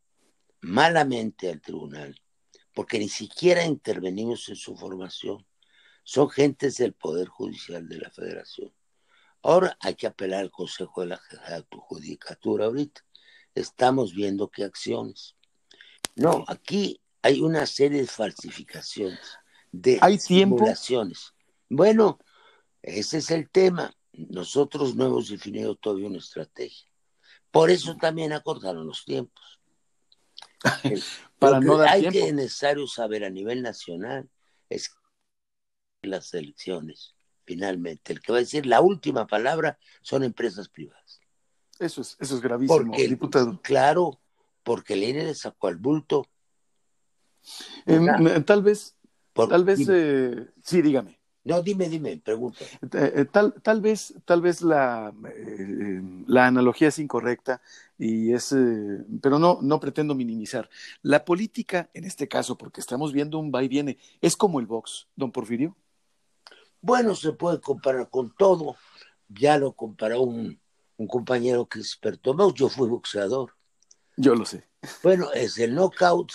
malamente 0.62 1.50
al 1.50 1.62
tribunal, 1.62 2.20
porque 2.74 3.00
ni 3.00 3.10
siquiera 3.10 3.66
intervenimos 3.66 4.50
en 4.50 4.56
su 4.56 4.76
formación. 4.76 5.46
Son 6.04 6.30
gentes 6.30 6.78
del 6.78 6.94
Poder 6.94 7.28
Judicial 7.28 7.88
de 7.88 7.98
la 8.00 8.10
Federación. 8.10 8.74
Ahora 9.42 9.78
hay 9.80 9.96
que 9.96 10.08
apelar 10.08 10.42
al 10.42 10.52
Consejo 10.52 11.02
de 11.02 11.08
la 11.08 11.22
Judicatura 11.70 12.66
ahorita. 12.66 13.02
Estamos 13.56 14.14
viendo 14.14 14.50
qué 14.50 14.64
acciones. 14.64 15.36
No, 16.16 16.44
aquí 16.48 17.02
hay 17.22 17.42
una 17.42 17.66
serie 17.66 18.02
de 18.02 18.08
falsificaciones, 18.08 19.38
de 19.72 20.00
¿Hay 20.02 20.18
simulaciones. 20.18 21.34
Bueno, 21.70 22.20
ese 22.82 23.20
es 23.20 23.32
el 23.32 23.50
tema. 23.50 23.94
Nosotros 24.14 24.96
no 24.96 25.06
hemos 25.06 25.30
definido 25.30 25.76
todavía 25.76 26.08
una 26.08 26.18
estrategia. 26.18 26.90
Por 27.52 27.70
eso 27.70 27.96
también 27.96 28.34
acordaron 28.34 28.86
los 28.86 29.06
tiempos. 29.06 29.59
Para 31.40 31.60
no 31.62 31.78
dar 31.78 31.90
hay 31.90 32.02
tiempo. 32.02 32.20
que 32.20 32.28
es 32.28 32.34
necesario 32.34 32.86
saber 32.88 33.24
a 33.24 33.30
nivel 33.30 33.62
nacional 33.62 34.30
es 34.70 34.94
las 36.02 36.34
elecciones, 36.34 37.16
finalmente. 37.46 38.14
El 38.14 38.22
que 38.22 38.32
va 38.32 38.38
a 38.38 38.42
decir 38.42 38.66
la 38.66 38.82
última 38.82 39.26
palabra 39.28 39.78
son 40.02 40.24
empresas 40.24 40.70
privadas. 40.70 41.20
Eso 41.80 42.02
es, 42.02 42.18
eso 42.20 42.36
es 42.36 42.42
gravísimo, 42.42 42.86
Porque, 42.92 43.08
diputado. 43.08 43.62
claro, 43.62 44.22
porque 44.64 44.94
el 44.94 45.04
INE 45.04 45.24
le 45.26 45.36
sacó 45.36 45.68
al 45.68 45.78
bulto. 45.78 46.26
Eh, 47.86 47.98
Una- 48.00 48.44
tal 48.44 48.62
vez, 48.62 48.98
por- 49.34 49.48
tal 49.50 49.64
vez, 49.64 49.80
eh, 49.90 50.52
sí, 50.64 50.82
dígame. 50.82 51.19
No, 51.50 51.64
dime, 51.64 51.90
dime, 51.90 52.22
pregunta. 52.24 52.64
Eh, 52.64 53.14
eh, 53.16 53.26
tal, 53.26 53.54
tal 53.64 53.82
vez, 53.82 54.14
tal 54.24 54.40
vez 54.40 54.62
la, 54.62 55.12
eh, 55.36 56.02
la 56.28 56.46
analogía 56.46 56.90
es 56.90 57.00
incorrecta 57.00 57.60
y 57.98 58.34
es, 58.34 58.52
eh, 58.52 59.04
pero 59.20 59.40
no, 59.40 59.58
no 59.62 59.80
pretendo 59.80 60.14
minimizar. 60.14 60.70
La 61.02 61.26
política, 61.26 61.90
en 61.96 62.06
este 62.06 62.28
caso, 62.28 62.56
porque 62.56 62.82
estamos 62.82 63.14
viendo 63.14 63.40
un 63.40 63.52
va 63.52 63.64
y 63.64 63.68
viene, 63.68 63.98
es 64.22 64.38
como 64.38 64.60
el 64.60 64.68
box, 64.68 65.08
don 65.16 65.32
Porfirio. 65.32 65.76
Bueno, 66.82 67.16
se 67.16 67.34
puede 67.34 67.60
comparar 67.60 68.10
con 68.12 68.32
todo. 68.36 68.76
Ya 69.28 69.58
lo 69.58 69.74
comparó 69.74 70.22
un, 70.22 70.60
un 70.98 71.08
compañero 71.08 71.66
que 71.68 71.80
es 71.80 71.88
experto. 71.88 72.36
No, 72.36 72.54
yo 72.54 72.70
fui 72.70 72.88
boxeador. 72.88 73.56
Yo 74.18 74.36
lo 74.36 74.46
sé. 74.46 74.66
Bueno, 75.02 75.32
es 75.34 75.58
el 75.58 75.74
knockout. 75.74 76.32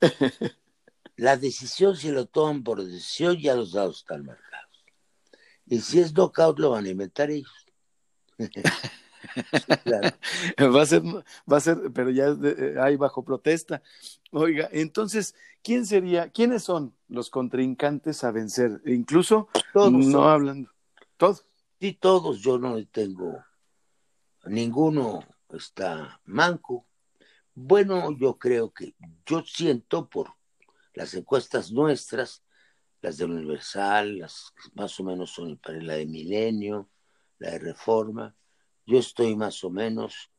La 1.18 1.36
decisión, 1.36 1.96
si 1.96 2.10
lo 2.10 2.26
toman 2.26 2.62
por 2.62 2.82
decisión, 2.82 3.36
ya 3.38 3.54
los 3.54 3.72
dados 3.72 3.98
están 3.98 4.24
marcados. 4.24 4.84
Y 5.66 5.80
si 5.80 5.98
es 6.00 6.12
knockout, 6.14 6.58
lo 6.60 6.70
van 6.70 6.86
a 6.86 6.88
inventar 6.90 7.30
ellos. 7.30 7.52
Claro. 9.84 10.16
Va 10.74 10.82
a 10.82 10.86
ser, 10.86 11.02
va 11.02 11.56
a 11.56 11.60
ser, 11.60 11.76
pero 11.92 12.10
ya 12.10 12.32
de- 12.32 12.50
eh, 12.56 12.74
hay 12.80 12.96
bajo 12.96 13.24
protesta. 13.24 13.82
Oiga, 14.30 14.68
entonces, 14.72 15.34
¿quién 15.62 15.84
sería, 15.86 16.30
quiénes 16.30 16.62
son 16.62 16.94
los 17.08 17.28
contrincantes 17.28 18.22
a 18.24 18.30
vencer? 18.30 18.80
E 18.84 18.94
incluso 18.94 19.48
Todos 19.72 19.92
no 19.92 20.02
son- 20.12 20.28
hablando, 20.28 20.70
todos. 21.16 21.44
Sí, 21.80 21.92
todos, 21.94 22.40
yo 22.40 22.58
no 22.58 22.82
tengo, 22.86 23.44
ninguno 24.46 25.24
está 25.50 26.20
manco. 26.24 26.86
Bueno, 27.54 28.12
yo 28.16 28.38
creo 28.38 28.70
que, 28.72 28.94
yo 29.26 29.42
siento 29.44 30.08
por 30.08 30.32
las 30.98 31.14
encuestas 31.14 31.70
nuestras, 31.70 32.44
las 33.02 33.18
del 33.18 33.30
Universal, 33.30 34.18
las 34.18 34.52
que 34.60 34.68
más 34.74 34.98
o 34.98 35.04
menos 35.04 35.30
son 35.30 35.56
para 35.58 35.80
la 35.80 35.94
de 35.94 36.06
Milenio, 36.06 36.90
la 37.38 37.52
de 37.52 37.60
Reforma, 37.60 38.34
yo 38.84 38.98
estoy 38.98 39.36
más 39.36 39.62
o 39.62 39.70
menos 39.70 40.32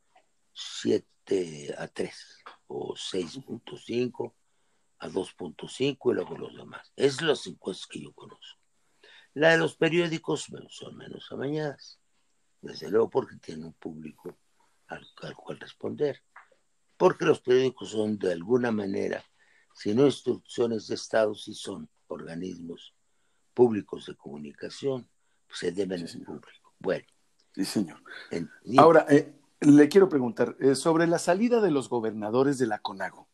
7 0.52 1.74
a 1.78 1.88
3 1.88 2.44
o 2.66 2.94
6.5 2.94 4.34
a 4.98 5.08
2.5 5.08 6.10
y 6.10 6.14
luego 6.14 6.36
los 6.36 6.54
demás. 6.54 6.92
Es 6.94 7.22
las 7.22 7.46
encuestas 7.46 7.86
que 7.86 8.02
yo 8.02 8.12
conozco. 8.12 8.60
La 9.32 9.52
de 9.52 9.56
los 9.56 9.76
periódicos 9.76 10.50
son 10.68 10.94
menos 10.98 11.32
amañadas, 11.32 11.98
desde 12.60 12.90
luego 12.90 13.08
porque 13.08 13.36
tienen 13.36 13.64
un 13.64 13.72
público 13.72 14.36
al, 14.88 15.08
al 15.22 15.34
cual 15.36 15.58
responder. 15.58 16.22
Porque 16.98 17.24
los 17.24 17.40
periódicos 17.40 17.92
son 17.92 18.18
de 18.18 18.32
alguna 18.32 18.70
manera, 18.70 19.24
si 19.74 19.94
no 19.94 20.06
instituciones 20.06 20.86
de 20.88 20.94
Estado, 20.94 21.34
si 21.34 21.54
son 21.54 21.88
organismos 22.08 22.94
públicos 23.54 24.06
de 24.06 24.16
comunicación, 24.16 25.08
pues 25.46 25.58
se 25.60 25.72
deben 25.72 26.06
Sí, 26.06 26.18
al 26.18 26.24
público. 26.24 26.74
Bueno, 26.78 27.04
Sí, 27.54 27.64
señor. 27.64 28.02
Ahora, 28.78 29.06
eh, 29.08 29.34
le 29.60 29.88
quiero 29.88 30.08
preguntar 30.08 30.56
eh, 30.60 30.74
sobre 30.74 31.06
la 31.06 31.18
salida 31.18 31.60
de 31.60 31.70
los 31.70 31.88
gobernadores 31.88 32.58
de 32.58 32.66
la 32.66 32.78
CONAGO. 32.78 33.28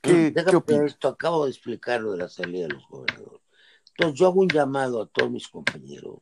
¿Qué, 0.00 0.30
Déjame 0.30 0.62
qué 0.64 0.84
esto, 0.84 1.08
acabo 1.08 1.44
de 1.44 1.50
explicar 1.50 2.00
lo 2.00 2.12
de 2.12 2.18
la 2.18 2.28
salida 2.28 2.68
de 2.68 2.74
los 2.74 2.86
gobernadores. 2.88 3.42
Entonces, 3.90 4.18
yo 4.18 4.26
hago 4.26 4.40
un 4.40 4.48
llamado 4.48 5.02
a 5.02 5.06
todos 5.06 5.30
mis 5.30 5.48
compañeros. 5.48 6.20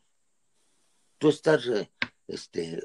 Tú 1.18 1.28
estás 1.28 1.66
eh, 1.66 1.90
este, 2.26 2.80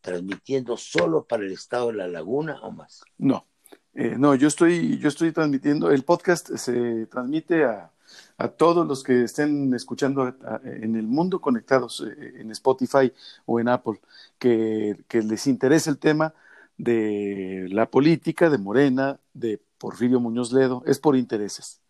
transmitiendo 0.00 0.76
solo 0.76 1.26
para 1.26 1.44
el 1.44 1.52
estado 1.52 1.88
de 1.88 1.94
la 1.94 2.08
laguna 2.08 2.60
o 2.62 2.70
más. 2.70 3.02
No, 3.18 3.48
eh, 3.96 4.14
no, 4.18 4.34
yo 4.34 4.48
estoy, 4.48 4.98
yo 4.98 5.08
estoy 5.08 5.32
transmitiendo, 5.32 5.90
el 5.90 6.04
podcast 6.04 6.54
se 6.56 7.06
transmite 7.06 7.64
a, 7.64 7.90
a 8.38 8.48
todos 8.48 8.86
los 8.86 9.02
que 9.02 9.24
estén 9.24 9.74
escuchando 9.74 10.22
a- 10.22 10.36
a- 10.46 10.60
en 10.64 10.94
el 10.96 11.06
mundo 11.06 11.40
conectados 11.40 12.04
eh, 12.06 12.34
en 12.40 12.50
Spotify 12.52 13.12
o 13.46 13.58
en 13.58 13.68
Apple, 13.68 14.00
que, 14.38 15.04
que 15.08 15.22
les 15.22 15.46
interese 15.46 15.90
el 15.90 15.98
tema 15.98 16.34
de 16.78 17.68
la 17.70 17.86
política, 17.90 18.50
de 18.50 18.58
Morena, 18.58 19.18
de 19.32 19.60
Porfirio 19.78 20.20
Muñoz 20.20 20.52
Ledo, 20.52 20.82
es 20.86 20.98
por 20.98 21.16
intereses. 21.16 21.80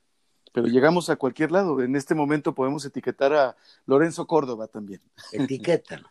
Pero 0.53 0.69
llegamos 0.69 1.11
a 1.11 1.17
cualquier 1.17 1.53
lado. 1.53 1.83
En 1.83 1.97
este 1.97 2.15
momento 2.15 2.55
podemos 2.55 2.85
etiquetar 2.85 3.35
a 3.35 3.57
Lorenzo 3.85 4.27
Córdoba 4.27 4.69
también. 4.69 5.03
Etiquétalo. 5.33 6.09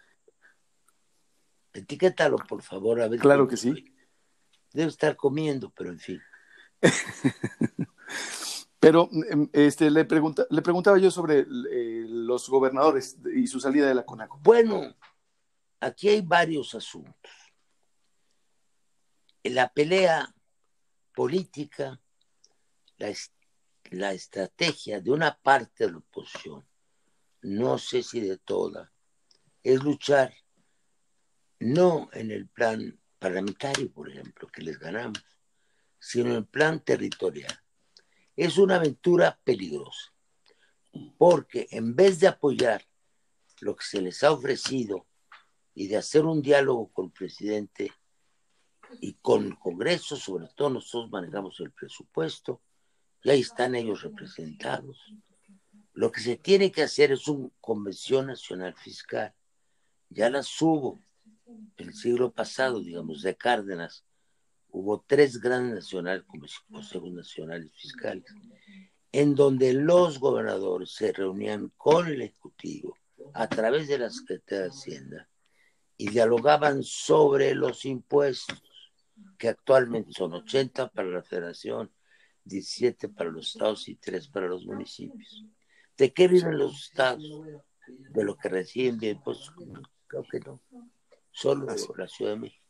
Etiquétalo, 1.73 2.37
por 2.37 2.61
favor, 2.61 3.01
a 3.01 3.07
ver. 3.07 3.19
Claro 3.19 3.47
que 3.47 3.57
sí. 3.57 3.93
Debe 4.75 4.89
estar 4.89 5.15
comiendo, 5.15 5.71
pero 5.71 5.89
en 5.89 5.99
fin. 5.99 6.21
Pero 8.77 9.09
em, 9.31 9.49
este, 9.51 9.89
le, 9.89 10.05
pregunta, 10.05 10.45
le 10.47 10.61
preguntaba 10.61 10.99
yo 10.99 11.09
sobre 11.09 11.39
eh, 11.39 12.05
los 12.07 12.47
gobernadores 12.47 13.17
y 13.33 13.47
su 13.47 13.59
salida 13.59 13.87
de 13.87 13.95
la 13.95 14.05
CONAGO. 14.05 14.37
Bueno, 14.43 14.95
aquí 15.79 16.09
hay 16.09 16.21
varios 16.21 16.75
asuntos. 16.75 17.31
La 19.43 19.69
pelea 19.69 20.31
política, 21.15 21.99
la, 22.97 23.11
la 23.89 24.13
estrategia 24.13 25.01
de 25.01 25.09
una 25.09 25.35
parte 25.35 25.87
de 25.87 25.93
la 25.93 25.97
oposición, 25.97 26.63
no 27.41 27.79
sé 27.79 28.03
si 28.03 28.19
de 28.19 28.37
toda, 28.37 28.91
es 29.63 29.83
luchar 29.83 30.31
no 31.59 32.09
en 32.13 32.29
el 32.29 32.47
plan 32.49 32.99
parlamentario, 33.19 33.91
por 33.91 34.09
ejemplo, 34.09 34.47
que 34.47 34.61
les 34.61 34.77
ganamos, 34.77 35.23
sino 35.99 36.31
en 36.31 36.37
el 36.37 36.45
plan 36.45 36.79
territorial. 36.79 37.53
Es 38.35 38.57
una 38.57 38.75
aventura 38.75 39.39
peligrosa, 39.43 40.13
porque 41.17 41.67
en 41.71 41.95
vez 41.95 42.19
de 42.19 42.27
apoyar 42.27 42.85
lo 43.61 43.75
que 43.75 43.85
se 43.85 44.01
les 44.01 44.23
ha 44.23 44.31
ofrecido 44.31 45.07
y 45.73 45.87
de 45.87 45.97
hacer 45.97 46.25
un 46.25 46.41
diálogo 46.41 46.91
con 46.91 47.05
el 47.05 47.11
presidente 47.11 47.91
y 49.01 49.13
con 49.13 49.45
el 49.45 49.57
Congreso, 49.57 50.15
sobre 50.15 50.47
todo 50.55 50.69
nosotros 50.69 51.11
manejamos 51.11 51.59
el 51.59 51.71
presupuesto, 51.71 52.61
y 53.23 53.29
ahí 53.31 53.41
están 53.41 53.75
ellos 53.75 54.03
representados. 54.03 55.13
Lo 55.93 56.11
que 56.11 56.21
se 56.21 56.37
tiene 56.37 56.71
que 56.71 56.83
hacer 56.83 57.11
es 57.11 57.27
una 57.27 57.49
convención 57.59 58.27
nacional 58.27 58.75
fiscal. 58.75 59.33
Ya 60.09 60.29
las 60.29 60.61
hubo 60.61 60.99
el 61.77 61.93
siglo 61.93 62.31
pasado, 62.31 62.81
digamos, 62.81 63.21
de 63.21 63.35
Cárdenas, 63.35 64.05
hubo 64.69 65.03
tres 65.07 65.39
grandes 65.39 65.75
nacionales, 65.75 66.25
consejos 66.69 67.11
nacionales 67.11 67.71
fiscales, 67.73 68.25
en 69.11 69.35
donde 69.35 69.73
los 69.73 70.19
gobernadores 70.19 70.91
se 70.91 71.13
reunían 71.13 71.71
con 71.77 72.07
el 72.07 72.21
Ejecutivo 72.21 72.97
a 73.33 73.47
través 73.47 73.87
de 73.87 73.97
la 73.97 74.09
Secretaría 74.09 74.63
de 74.63 74.69
Hacienda 74.69 75.29
y 75.97 76.09
dialogaban 76.09 76.83
sobre 76.83 77.55
los 77.55 77.85
impuestos, 77.85 78.61
que 79.37 79.47
actualmente 79.47 80.11
son 80.11 80.33
80 80.33 80.89
para 80.89 81.07
la 81.07 81.23
Federación, 81.23 81.91
17 82.43 83.09
para 83.09 83.29
los 83.29 83.47
estados 83.47 83.87
y 83.87 83.95
3 83.95 84.27
para 84.27 84.47
los 84.47 84.65
municipios. 84.65 85.45
¿De 85.97 86.11
qué 86.11 86.27
viven 86.27 86.57
los 86.57 86.89
estados? 86.89 87.23
¿De 87.87 88.23
lo 88.23 88.35
que 88.35 88.49
reciben 88.49 88.97
de 88.99 89.11
impuestos? 89.11 89.53
Creo 90.07 90.23
que 90.29 90.39
no. 90.41 90.61
Solo 91.35 91.65
de 91.65 91.75
la 91.97 92.07
Ciudad 92.07 92.31
de 92.31 92.37
México. 92.37 92.65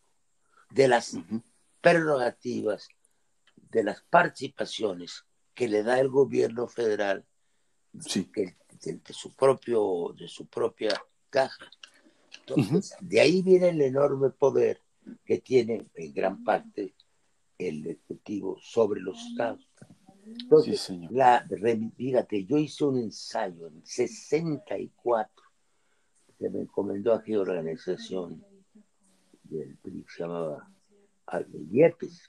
De 0.72 0.88
las 0.88 1.14
Ujú. 1.14 1.44
prerrogativas, 1.82 2.88
de 3.56 3.84
las 3.84 4.02
participaciones 4.10 5.24
que 5.54 5.68
le 5.68 5.84
da 5.84 6.00
el 6.00 6.10
gobierno 6.10 6.68
federal 6.68 7.24
sí. 8.00 8.28
de, 8.34 9.14
su 9.14 9.36
propio, 9.36 10.16
de 10.18 10.28
su 10.28 10.48
propia 10.48 11.00
caja. 11.30 11.70
Entonces, 12.40 12.96
de 13.02 13.22
ahí 13.22 13.44
viene 13.44 13.70
el 13.70 13.82
enorme 13.82 14.32
poder 14.32 14.82
que 15.24 15.38
tiene 15.42 15.86
en 15.94 16.14
gran 16.14 16.44
parte 16.44 16.96
el 17.60 17.86
Ejecutivo 17.86 18.58
sobre 18.60 19.00
los 19.00 19.24
estados. 19.28 19.70
Entonces, 20.26 20.82
sí, 20.82 20.88
señor. 20.88 21.12
La, 21.12 21.48
fíjate, 21.96 22.46
yo 22.46 22.58
hice 22.58 22.84
un 22.84 22.98
ensayo 22.98 23.68
en 23.68 23.86
64 23.86 25.44
que 26.40 26.50
me 26.50 26.62
encomendó 26.62 27.14
a 27.14 27.22
qué 27.22 27.38
organización 27.38 28.44
del 29.50 29.78
PRI 29.78 30.06
se 30.08 30.24
llamaba 30.24 30.70
Yepes. 31.72 32.28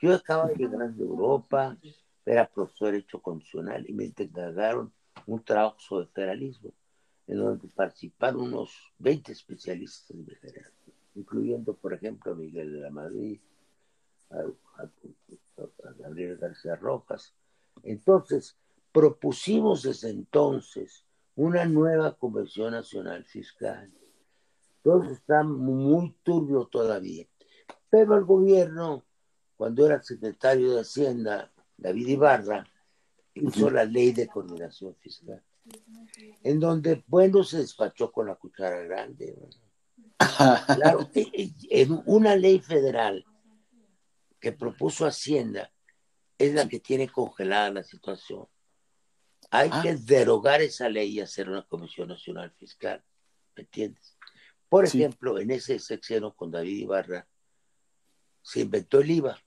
Yo 0.00 0.14
acababa 0.14 0.48
de 0.48 0.56
llegar 0.56 0.92
de 0.92 1.04
Europa, 1.04 1.76
era 2.24 2.48
profesor 2.48 2.88
de 2.88 2.92
Derecho 2.92 3.20
Constitucional 3.20 3.84
y 3.88 3.92
me 3.92 4.04
encargaron 4.04 4.92
un 5.26 5.44
trabajo 5.44 5.78
sobre 5.78 6.06
federalismo, 6.06 6.72
en 7.26 7.38
donde 7.38 7.68
participaron 7.68 8.42
unos 8.42 8.92
20 8.98 9.32
especialistas 9.32 10.16
de 10.26 10.36
federalismo, 10.36 10.92
incluyendo, 11.14 11.74
por 11.74 11.94
ejemplo, 11.94 12.32
a 12.32 12.34
Miguel 12.34 12.72
de 12.72 12.80
la 12.80 12.90
Madrid, 12.90 13.40
a, 14.30 14.44
Gabriel 15.98 16.36
García 16.38 16.76
Rojas. 16.76 17.34
Entonces, 17.82 18.56
propusimos 18.92 19.82
desde 19.82 20.10
entonces 20.10 21.04
una 21.36 21.64
nueva 21.64 22.16
Convención 22.16 22.72
Nacional 22.72 23.24
Fiscal. 23.24 23.90
Todo 24.82 25.04
está 25.04 25.42
muy 25.42 26.14
turbio 26.22 26.66
todavía. 26.66 27.26
Pero 27.88 28.16
el 28.16 28.24
gobierno, 28.24 29.04
cuando 29.56 29.86
era 29.86 30.02
secretario 30.02 30.74
de 30.74 30.80
Hacienda, 30.80 31.52
David 31.76 32.08
Ibarra, 32.08 32.66
hizo 33.34 33.70
la 33.70 33.84
ley 33.84 34.12
de 34.12 34.26
coordinación 34.26 34.94
fiscal, 34.96 35.42
en 36.42 36.60
donde, 36.60 37.04
bueno, 37.06 37.42
se 37.44 37.58
despachó 37.58 38.10
con 38.10 38.26
la 38.26 38.36
cuchara 38.36 38.82
grande. 38.82 39.36
Claro, 40.76 41.10
en 41.14 42.02
una 42.06 42.36
ley 42.36 42.60
federal 42.60 43.24
que 44.40 44.52
propuso 44.52 45.04
Hacienda 45.06 45.72
es 46.38 46.54
la 46.54 46.68
que 46.68 46.80
tiene 46.80 47.08
congelada 47.08 47.70
la 47.70 47.82
situación. 47.82 48.46
Hay 49.50 49.68
ah. 49.72 49.80
que 49.82 49.96
derogar 49.96 50.62
esa 50.62 50.88
ley 50.88 51.10
y 51.10 51.20
hacer 51.20 51.48
una 51.48 51.62
Comisión 51.66 52.08
Nacional 52.08 52.50
Fiscal, 52.52 53.04
¿me 53.54 53.62
entiendes? 53.62 54.11
Por 54.72 54.86
ejemplo, 54.86 55.38
en 55.38 55.50
ese 55.50 55.78
sexenio 55.78 56.32
con 56.32 56.50
David 56.50 56.78
Ibarra 56.78 57.28
se 58.40 58.60
inventó 58.60 59.00
el 59.00 59.10
IVA. 59.10 59.38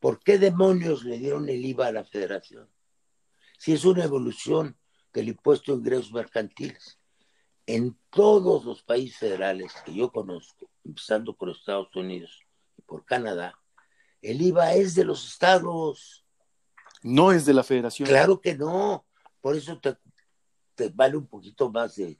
¿Por 0.00 0.18
qué 0.18 0.36
demonios 0.36 1.04
le 1.04 1.16
dieron 1.16 1.48
el 1.48 1.64
IVA 1.64 1.86
a 1.86 1.92
la 1.92 2.02
federación? 2.02 2.68
Si 3.56 3.72
es 3.72 3.84
una 3.84 4.02
evolución 4.02 4.76
del 5.12 5.28
impuesto 5.28 5.70
de 5.70 5.78
ingresos 5.78 6.12
mercantiles. 6.12 6.98
En 7.66 7.96
todos 8.10 8.64
los 8.64 8.82
países 8.82 9.16
federales 9.16 9.72
que 9.84 9.94
yo 9.94 10.10
conozco, 10.10 10.68
empezando 10.84 11.36
por 11.36 11.48
Estados 11.48 11.94
Unidos 11.94 12.40
y 12.76 12.82
por 12.82 13.04
Canadá, 13.04 13.56
el 14.22 14.42
IVA 14.42 14.74
es 14.74 14.96
de 14.96 15.04
los 15.04 15.24
estados. 15.24 16.26
No 17.04 17.30
es 17.30 17.46
de 17.46 17.54
la 17.54 17.62
federación. 17.62 18.08
Claro 18.08 18.40
que 18.40 18.56
no. 18.56 19.06
Por 19.40 19.54
eso 19.54 19.78
te, 19.78 19.96
vale 20.88 21.16
un 21.16 21.26
poquito 21.26 21.70
más 21.70 21.96
de, 21.96 22.16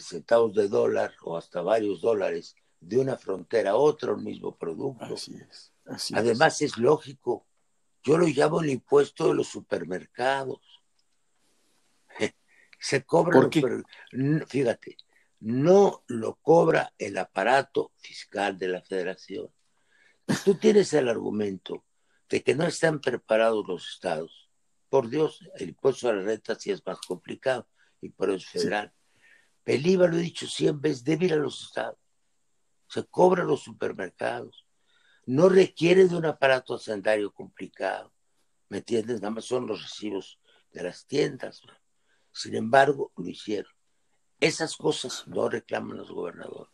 centavos 0.00 0.54
de 0.54 0.68
dólar 0.68 1.14
o 1.22 1.36
hasta 1.36 1.62
varios 1.62 2.00
dólares 2.00 2.56
de 2.80 2.98
una 2.98 3.16
frontera 3.16 3.70
a 3.70 3.76
otra, 3.76 4.12
un 4.12 4.24
mismo 4.24 4.56
producto. 4.56 5.04
Así 5.04 5.34
es. 5.34 5.72
Además 6.12 6.60
es. 6.62 6.76
lógico. 6.78 7.46
Yo 8.02 8.18
lo 8.18 8.26
llamo 8.26 8.60
el 8.60 8.70
impuesto 8.70 9.28
de 9.28 9.34
los 9.34 9.48
supermercados. 9.48 10.60
Se 12.78 13.04
cobra, 13.04 13.48
fíjate, 14.46 14.96
no 15.40 16.04
lo 16.06 16.34
cobra 16.36 16.92
el 16.98 17.16
aparato 17.16 17.92
fiscal 17.96 18.58
de 18.58 18.68
la 18.68 18.82
federación. 18.82 19.50
Tú 20.44 20.54
tienes 20.54 20.92
el 20.92 21.08
argumento 21.08 21.84
de 22.28 22.42
que 22.42 22.54
no 22.54 22.66
están 22.66 23.00
preparados 23.00 23.66
los 23.66 23.88
estados 23.88 24.44
por 24.94 25.08
Dios, 25.08 25.40
el 25.56 25.70
impuesto 25.70 26.08
a 26.08 26.12
la 26.12 26.22
renta 26.22 26.54
sí 26.54 26.70
es 26.70 26.86
más 26.86 27.00
complicado 27.00 27.66
y 28.04 28.10
por 28.10 28.30
eso 28.30 28.36
es 28.36 28.46
federal. 28.46 28.92
El 29.64 29.86
IVA, 29.86 30.08
lo 30.08 30.16
he 30.16 30.20
dicho 30.20 30.46
siempre, 30.46 30.90
es 30.90 31.04
débil 31.04 31.32
a 31.32 31.36
los 31.36 31.62
estados. 31.62 31.98
Se 32.86 33.04
cobra 33.04 33.44
los 33.44 33.62
supermercados. 33.62 34.66
No 35.26 35.48
requiere 35.48 36.06
de 36.06 36.16
un 36.16 36.26
aparato 36.26 36.74
hacendario 36.74 37.32
complicado. 37.32 38.12
¿Me 38.68 38.78
entiendes? 38.78 39.20
Nada 39.20 39.30
más 39.30 39.46
son 39.46 39.66
los 39.66 39.82
recibos 39.82 40.38
de 40.72 40.82
las 40.82 41.06
tiendas. 41.06 41.62
Sin 42.30 42.54
embargo, 42.54 43.10
lo 43.16 43.28
hicieron. 43.28 43.72
Esas 44.38 44.76
cosas 44.76 45.26
no 45.26 45.48
reclaman 45.48 45.96
los 45.96 46.10
gobernadores. 46.10 46.72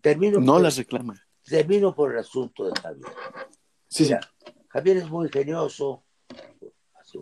Termino 0.00 0.38
no 0.40 0.60
las 0.60 0.76
reclaman. 0.76 1.18
Termino 1.42 1.94
por 1.94 2.12
el 2.12 2.18
asunto 2.18 2.70
de 2.70 2.80
Javier. 2.80 3.12
Sí, 3.88 4.08
Javier 4.68 4.98
es 4.98 5.10
muy 5.10 5.26
ingenioso, 5.26 6.04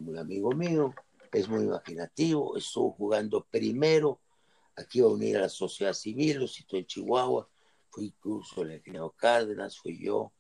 muy 0.01 0.19
amigo 0.19 0.53
mío, 0.53 0.95
es 1.33 1.49
muy 1.49 1.65
imaginativo, 1.65 2.57
estuvo 2.57 2.93
jugando 2.93 3.45
primero, 3.45 4.21
aquí 4.77 5.01
va 5.01 5.09
a 5.09 5.13
unir 5.13 5.37
a 5.37 5.43
la 5.43 5.49
sociedad 5.49 5.93
civil, 5.93 6.39
lo 6.39 6.49
cito 6.49 6.77
en 6.77 6.87
Chihuahua, 6.87 7.49
fui 7.91 8.07
incluso 8.07 8.63
el 8.63 8.75
ingeniero 8.75 9.11
Cárdenas, 9.17 9.79
fui 9.79 9.99
yo, 9.99 10.33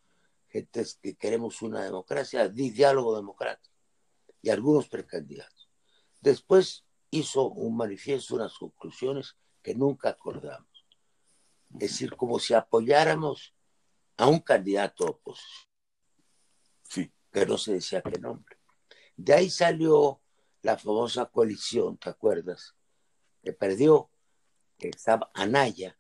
gente 0.48 0.84
que 1.02 1.16
queremos 1.16 1.62
una 1.62 1.84
democracia, 1.84 2.48
diálogo 2.48 3.16
democrático, 3.16 3.74
y 4.40 4.50
algunos 4.50 4.88
precandidatos. 4.88 5.68
Después 6.20 6.84
hizo 7.10 7.48
un 7.48 7.76
manifiesto, 7.76 8.34
unas 8.34 8.54
conclusiones 8.54 9.36
que 9.62 9.74
nunca 9.74 10.10
acordamos. 10.10 10.86
Es 11.74 11.78
decir, 11.78 12.16
como 12.16 12.38
si 12.38 12.54
apoyáramos 12.54 13.54
a 14.16 14.26
un 14.26 14.40
candidato 14.40 15.06
a 15.06 15.10
oposición. 15.10 15.72
Sí. 16.82 17.12
Que 17.30 17.44
no 17.46 17.58
se 17.58 17.74
decía 17.74 18.02
qué 18.02 18.18
nombre. 18.18 18.56
De 19.16 19.34
ahí 19.34 19.50
salió 19.50 20.20
la 20.62 20.76
famosa 20.76 21.26
coalición, 21.26 21.96
¿te 21.98 22.10
acuerdas? 22.10 22.74
Que 23.42 23.52
perdió, 23.52 24.10
que 24.78 24.88
estaba 24.88 25.30
Anaya, 25.34 25.98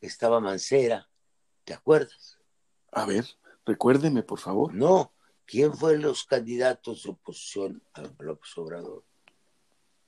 estaba 0.00 0.40
Mancera, 0.40 1.08
¿te 1.64 1.74
acuerdas? 1.74 2.38
A 2.92 3.06
ver, 3.06 3.26
recuérdeme, 3.64 4.22
por 4.22 4.38
favor. 4.38 4.74
No, 4.74 5.14
¿quién 5.46 5.74
fue 5.74 5.98
los 5.98 6.24
candidatos 6.24 7.04
de 7.04 7.10
oposición 7.10 7.82
a 7.94 8.02
López 8.18 8.56
Obrador? 8.58 9.04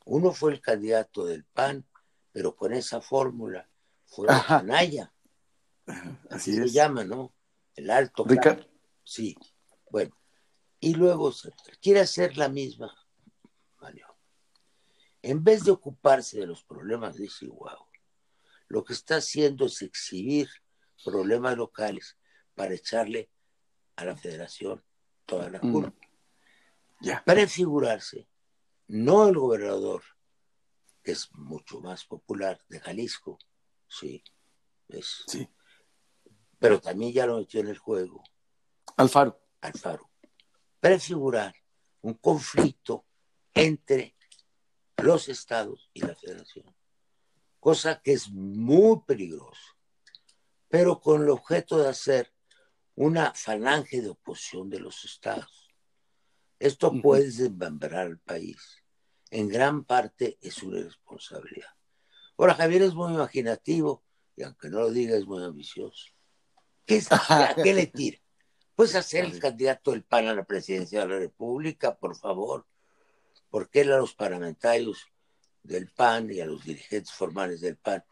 Uno 0.04 0.32
fue 0.32 0.52
el 0.52 0.60
candidato 0.60 1.24
del 1.24 1.44
PAN, 1.44 1.84
pero 2.32 2.54
con 2.54 2.72
esa 2.72 3.00
fórmula 3.00 3.68
fue 4.04 4.28
Anaya. 4.48 5.12
Así, 6.30 6.54
se 6.54 6.68
llama, 6.68 7.04
¿no? 7.04 7.32
El 7.74 7.90
alto. 7.90 8.24
Ricardo. 8.24 8.66
Sí. 9.02 9.36
Bueno, 9.90 10.16
y 10.80 10.94
luego 10.94 11.32
quiere 11.80 12.00
hacer 12.00 12.36
la 12.36 12.48
misma 12.48 12.94
En 15.26 15.42
vez 15.42 15.64
de 15.64 15.72
ocuparse 15.72 16.38
de 16.38 16.46
los 16.46 16.62
problemas 16.62 17.16
de 17.16 17.28
Chihuahua, 17.28 17.90
lo 18.68 18.84
que 18.84 18.92
está 18.92 19.16
haciendo 19.16 19.66
es 19.66 19.82
exhibir 19.82 20.48
problemas 21.04 21.56
locales 21.56 22.16
para 22.54 22.74
echarle 22.74 23.30
a 23.96 24.04
la 24.04 24.16
federación 24.16 24.84
toda 25.24 25.50
la 25.50 25.58
mm. 25.60 25.72
culpa. 25.72 26.08
Ya. 27.00 27.22
Para 27.24 27.46
figurarse, 27.46 28.28
no 28.86 29.28
el 29.28 29.36
gobernador, 29.36 30.02
que 31.02 31.12
es 31.12 31.28
mucho 31.32 31.80
más 31.80 32.04
popular 32.04 32.62
de 32.68 32.80
Jalisco, 32.80 33.38
sí, 33.88 34.22
sí. 35.26 35.48
pero 36.58 36.80
también 36.80 37.12
ya 37.12 37.26
lo 37.26 37.38
metió 37.38 37.60
en 37.60 37.68
el 37.68 37.78
juego. 37.78 38.22
Alfaro. 38.96 39.40
Alfaro 39.60 40.08
prefigurar 40.80 41.52
un 42.02 42.14
conflicto 42.14 43.06
entre 43.52 44.15
los 45.02 45.28
estados 45.28 45.90
y 45.92 46.00
la 46.00 46.14
federación, 46.14 46.74
cosa 47.60 48.00
que 48.02 48.12
es 48.12 48.30
muy 48.30 49.00
peligrosa, 49.06 49.76
pero 50.68 51.00
con 51.00 51.22
el 51.22 51.30
objeto 51.30 51.78
de 51.78 51.88
hacer 51.88 52.32
una 52.94 53.32
falange 53.34 54.00
de 54.00 54.08
oposición 54.08 54.70
de 54.70 54.80
los 54.80 55.04
estados. 55.04 55.68
Esto 56.58 56.92
puede 57.02 57.24
desmembrar 57.24 58.06
al 58.06 58.18
país. 58.18 58.82
En 59.30 59.48
gran 59.48 59.84
parte 59.84 60.38
es 60.40 60.62
una 60.62 60.80
responsabilidad. 60.80 61.68
Ahora, 62.38 62.54
Javier 62.54 62.82
es 62.82 62.94
muy 62.94 63.12
imaginativo 63.12 64.02
y 64.34 64.42
aunque 64.42 64.68
no 64.68 64.80
lo 64.80 64.90
diga, 64.90 65.16
es 65.16 65.26
muy 65.26 65.42
ambicioso. 65.42 66.06
¿Qué 66.86 67.02
¿A 67.10 67.54
qué 67.62 67.74
le 67.74 67.86
tira? 67.86 68.18
Pues 68.74 68.94
hacer 68.94 69.24
el 69.24 69.38
candidato 69.40 69.90
del 69.90 70.04
PAN 70.04 70.28
a 70.28 70.34
la 70.34 70.44
presidencia 70.44 71.00
de 71.00 71.08
la 71.08 71.18
República, 71.18 71.96
por 71.96 72.16
favor. 72.16 72.66
Porque 73.50 73.82
él 73.82 73.92
a 73.92 73.98
los 73.98 74.14
parlamentarios 74.14 75.06
del 75.62 75.90
PAN 75.90 76.30
y 76.30 76.40
a 76.40 76.46
los 76.46 76.64
dirigentes 76.64 77.12
formales 77.12 77.60
del 77.60 77.76
PAN, 77.76 78.04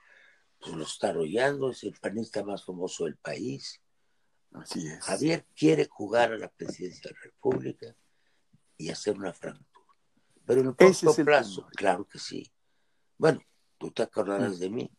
pues 0.59 0.75
lo 0.75 0.85
está 0.85 1.11
arrollando, 1.11 1.71
es 1.71 1.83
el 1.85 1.95
panista 1.95 2.45
más 2.45 2.65
famoso 2.65 3.05
del 3.05 3.17
país. 3.17 3.81
Así 4.53 4.87
es. 4.87 5.03
Javier 5.05 5.47
quiere 5.55 5.87
jugar 5.87 6.33
a 6.33 6.39
la 6.39 6.49
presidencia 6.49 7.11
de 7.11 7.15
la 7.15 7.21
República 7.23 7.97
y 8.77 8.91
hacer 8.91 9.17
una 9.17 9.33
fractura. 9.33 9.87
Pero 10.47 10.61
en 10.61 10.67
el 10.69 10.77
corto 10.77 11.15
plazo, 11.25 11.67
claro 11.75 12.07
que 12.07 12.19
sí. 12.19 12.51
Bueno, 13.17 13.41
tú 13.79 13.91
te 13.91 14.03
acordarás 14.03 14.57
mm. 14.57 14.61
de 14.61 14.71
mí. 14.71 14.91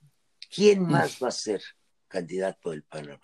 ¿Quién 0.53 0.83
mm. 0.83 0.91
más 0.91 1.19
va 1.21 1.29
a 1.29 1.31
ser 1.31 1.61
candidato 2.07 2.71
del 2.71 2.83
PAN 2.83 3.09
a 3.11 3.19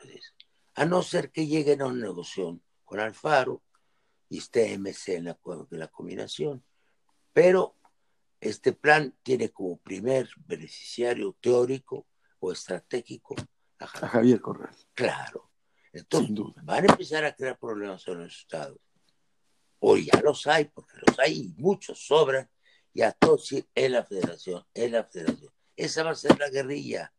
A 0.75 0.85
no 0.85 1.01
ser 1.03 1.31
que 1.31 1.47
lleguen 1.47 1.81
a 1.81 1.87
una 1.87 2.01
negociación 2.01 2.63
con 2.83 2.99
Alfaro 2.99 3.63
y 4.29 4.39
esté 4.39 4.77
MC 4.77 5.15
en 5.15 5.25
la, 5.25 5.39
en 5.71 5.79
la 5.79 5.87
combinación. 5.87 6.63
Pero 7.33 7.75
este 8.39 8.73
plan 8.73 9.15
tiene 9.23 9.49
como 9.49 9.77
primer 9.77 10.29
beneficiario 10.45 11.35
teórico 11.39 12.07
o 12.39 12.51
estratégico 12.51 13.35
a 13.79 13.87
Javier, 13.87 14.41
Corral. 14.41 14.75
Claro. 14.93 15.51
Entonces, 15.93 16.35
van 16.63 16.83
a 16.83 16.91
empezar 16.91 17.25
a 17.25 17.35
crear 17.35 17.57
problemas 17.57 18.07
en 18.07 18.23
los 18.23 18.37
estados. 18.37 18.79
O 19.79 19.97
ya 19.97 20.21
los 20.23 20.45
hay, 20.47 20.65
porque 20.65 20.97
los 21.05 21.17
hay 21.19 21.41
y 21.41 21.61
muchos 21.61 22.05
sobran, 22.05 22.49
y 22.93 23.01
a 23.01 23.11
todos 23.11 23.53
en 23.73 23.91
la 23.91 24.03
federación, 24.03 24.63
en 24.73 24.91
la 24.91 25.03
federación. 25.03 25.51
Esa 25.75 26.03
va 26.03 26.11
a 26.11 26.15
ser 26.15 26.37
la 26.39 26.49
guerrilla. 26.49 27.13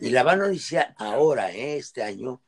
Y 0.00 0.10
la 0.10 0.22
van 0.22 0.42
a 0.42 0.48
iniciar 0.48 0.94
ahora, 0.98 1.52
¿eh? 1.52 1.76
este 1.76 2.02
año, 2.02 2.42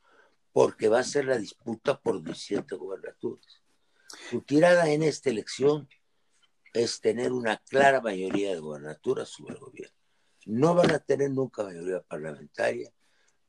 porque 0.53 0.89
va 0.89 1.01
a 1.01 1.05
ser 1.05 1.27
la 1.27 1.37
disputa 1.37 2.01
por 2.01 2.23
17 2.23 2.75
gobernaturas. 2.77 3.63
Su 4.31 4.43
tirada 4.43 4.91
en 4.91 5.03
esta 5.03 5.31
elección 5.31 5.89
es 6.73 7.01
tener 7.01 7.33
una 7.33 7.59
clara 7.59 8.01
mayoría 8.01 8.51
de 8.51 8.61
gobernaturas 8.61 9.29
sobre 9.29 9.55
el 9.55 9.61
gobierno. 9.61 9.97
No 10.47 10.75
van 10.75 10.93
a 10.93 10.99
tener 10.99 11.31
nunca 11.31 11.63
mayoría 11.63 12.01
parlamentaria, 12.03 12.91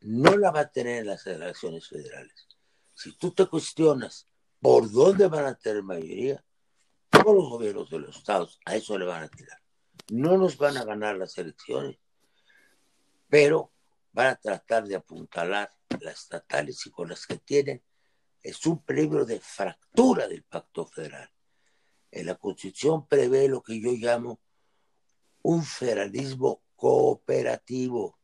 no 0.02 0.38
la 0.38 0.52
va 0.52 0.62
a 0.62 0.72
tener 0.72 1.00
en 1.00 1.08
las 1.08 1.26
elecciones 1.28 1.88
federales. 1.88 2.48
Si 2.93 3.17
tú 3.17 3.32
te 3.32 3.45
cuestionas 3.45 4.28
por 4.60 4.91
dónde 4.91 5.28
van 5.28 5.45
a 5.45 5.56
tener 5.56 5.84
mayoría, 5.84 6.43
todos 7.10 7.36
los 7.36 7.50
gobiernos 7.50 7.89
de 7.89 8.00
los 8.00 8.17
estados 8.17 8.60
a 8.65 8.76
eso 8.76 8.98
le 8.98 9.06
van 9.06 9.24
a 9.24 9.30
tirar. 9.30 9.62
No 10.10 10.38
nos 10.38 10.58
van 10.58 10.78
a 10.78 10.84
ganar 10.84 11.17
las 11.17 11.38
elecciones, 11.38 11.98
pero 13.30 13.72
van 14.12 14.28
a 14.28 14.36
tratar 14.36 14.86
de 14.86 14.95
apuntalar 14.95 15.72
las 16.02 16.19
estatales 16.24 16.86
y 16.86 16.91
con 16.91 17.10
las 17.10 17.26
que 17.26 17.38
tienen 17.38 17.82
es 18.41 18.65
un 18.65 18.84
peligro 18.84 19.25
de 19.25 19.39
fractura 19.39 20.28
del 20.28 20.43
pacto 20.43 20.86
federal. 20.86 21.30
En 22.12 22.25
la 22.25 22.36
Constitución 22.36 23.08
prevé 23.08 23.47
lo 23.47 23.62
que 23.62 23.80
yo 23.80 23.91
llamo 23.91 24.39
un 25.41 25.63
federalismo 25.63 26.63
cooperativo. 26.75 28.17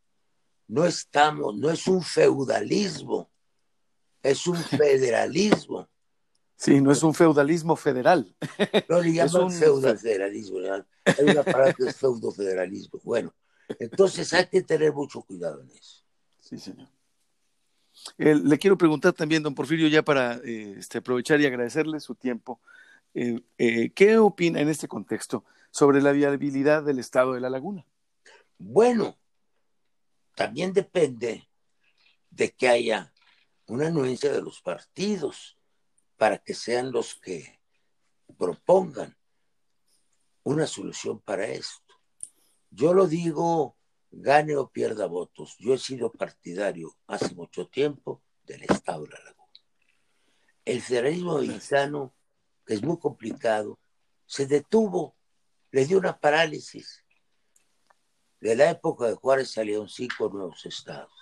No 0.68 0.86
estamos, 0.86 1.56
no 1.56 1.70
es 1.70 1.88
un 1.88 2.02
feudalismo, 2.02 3.32
es 4.24 4.48
un 4.48 4.58
federalismo. 4.64 5.90
Sí, 6.58 6.80
no 6.80 6.92
es 6.92 7.04
un 7.04 7.14
feudalismo 7.14 7.76
federal. 7.76 8.34
No 8.88 9.02
le 9.02 9.14
llaman 9.14 9.52
feudofederalismo. 9.52 10.60
Hay 10.60 11.24
una 11.26 11.44
palabra 11.44 11.74
que 11.74 11.84
es 11.84 11.98
feudofederalismo. 11.98 13.02
Bueno, 13.04 13.36
entonces 13.78 14.34
hay 14.34 14.48
que 14.48 14.62
tener 14.62 14.94
mucho 14.94 15.22
cuidado 15.22 15.62
en 15.62 15.70
eso. 15.72 16.06
Sí, 16.40 16.58
señor. 16.58 16.88
Le 18.18 18.58
quiero 18.58 18.78
preguntar 18.78 19.14
también, 19.14 19.44
don 19.44 19.56
Porfirio, 19.56 19.88
ya 19.88 20.04
para 20.04 20.36
eh, 20.44 20.76
este, 20.78 21.00
aprovechar 21.00 21.42
y 21.42 21.46
agradecerle 21.46 22.00
su 22.00 22.16
tiempo. 22.16 22.60
Eh, 23.14 23.42
eh, 23.58 23.92
¿Qué 23.92 24.18
opina 24.18 24.60
en 24.60 24.70
este 24.70 24.88
contexto 24.88 25.46
sobre 25.72 26.02
la 26.02 26.12
viabilidad 26.12 26.84
del 26.84 27.00
Estado 27.00 27.34
de 27.34 27.42
la 27.42 27.50
Laguna? 27.50 27.86
Bueno, 28.58 29.18
también 30.36 30.74
depende 30.74 31.48
de 32.30 32.52
que 32.52 32.68
haya 32.68 33.14
una 33.68 33.88
anuencia 33.88 34.32
de 34.32 34.42
los 34.42 34.62
partidos 34.62 35.58
para 36.18 36.38
que 36.38 36.54
sean 36.54 36.92
los 36.92 37.16
que 37.16 37.60
propongan 38.38 39.18
una 40.44 40.68
solución 40.68 41.20
para 41.20 41.48
esto. 41.48 41.96
Yo 42.70 42.94
lo 42.94 43.08
digo, 43.08 43.75
gane 44.16 44.56
o 44.56 44.70
pierda 44.70 45.08
votos. 45.08 45.56
Yo 45.60 45.74
he 45.74 45.78
sido 45.78 46.12
partidario 46.12 46.96
hace 47.08 47.36
mucho 47.36 47.68
tiempo 47.68 48.24
del 48.44 48.64
Estado 48.64 49.04
de 49.04 49.10
la 49.10 49.24
Laguna. 49.24 49.52
El 50.64 50.82
federalismo 50.82 51.40
mexicano, 51.40 52.16
que 52.66 52.76
es 52.76 52.82
muy 52.82 52.98
complicado, 52.98 53.80
se 54.26 54.48
detuvo, 54.48 55.16
le 55.72 55.86
dio 55.86 55.98
una 55.98 56.20
parálisis. 56.20 57.04
De 58.40 58.56
la 58.56 58.70
época 58.70 59.08
de 59.08 59.16
Juárez 59.16 59.52
salieron 59.52 59.90
cinco 59.90 60.30
nuevos 60.30 60.66
estados. 60.66 61.14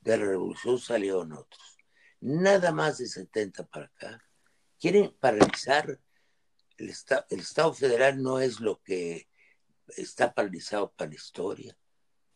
De 0.00 0.16
la 0.16 0.26
revolución 0.26 0.78
salieron 0.78 1.32
otros. 1.32 1.76
Nada 2.20 2.72
más 2.72 2.98
de 2.98 3.06
70 3.06 3.66
para 3.66 3.86
acá. 3.86 4.22
Quieren 4.78 5.14
paralizar. 5.20 6.00
El, 6.76 6.92
el 7.30 7.40
Estado 7.40 7.72
federal 7.72 8.22
no 8.22 8.40
es 8.40 8.60
lo 8.60 8.82
que 8.82 9.28
está 9.96 10.34
paralizado 10.34 10.92
para 10.92 11.10
la 11.10 11.16
historia. 11.16 11.76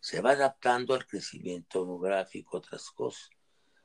Se 0.01 0.21
va 0.21 0.31
adaptando 0.31 0.95
al 0.95 1.07
crecimiento 1.07 1.81
demográfico, 1.81 2.57
otras 2.57 2.91
cosas. 2.91 3.31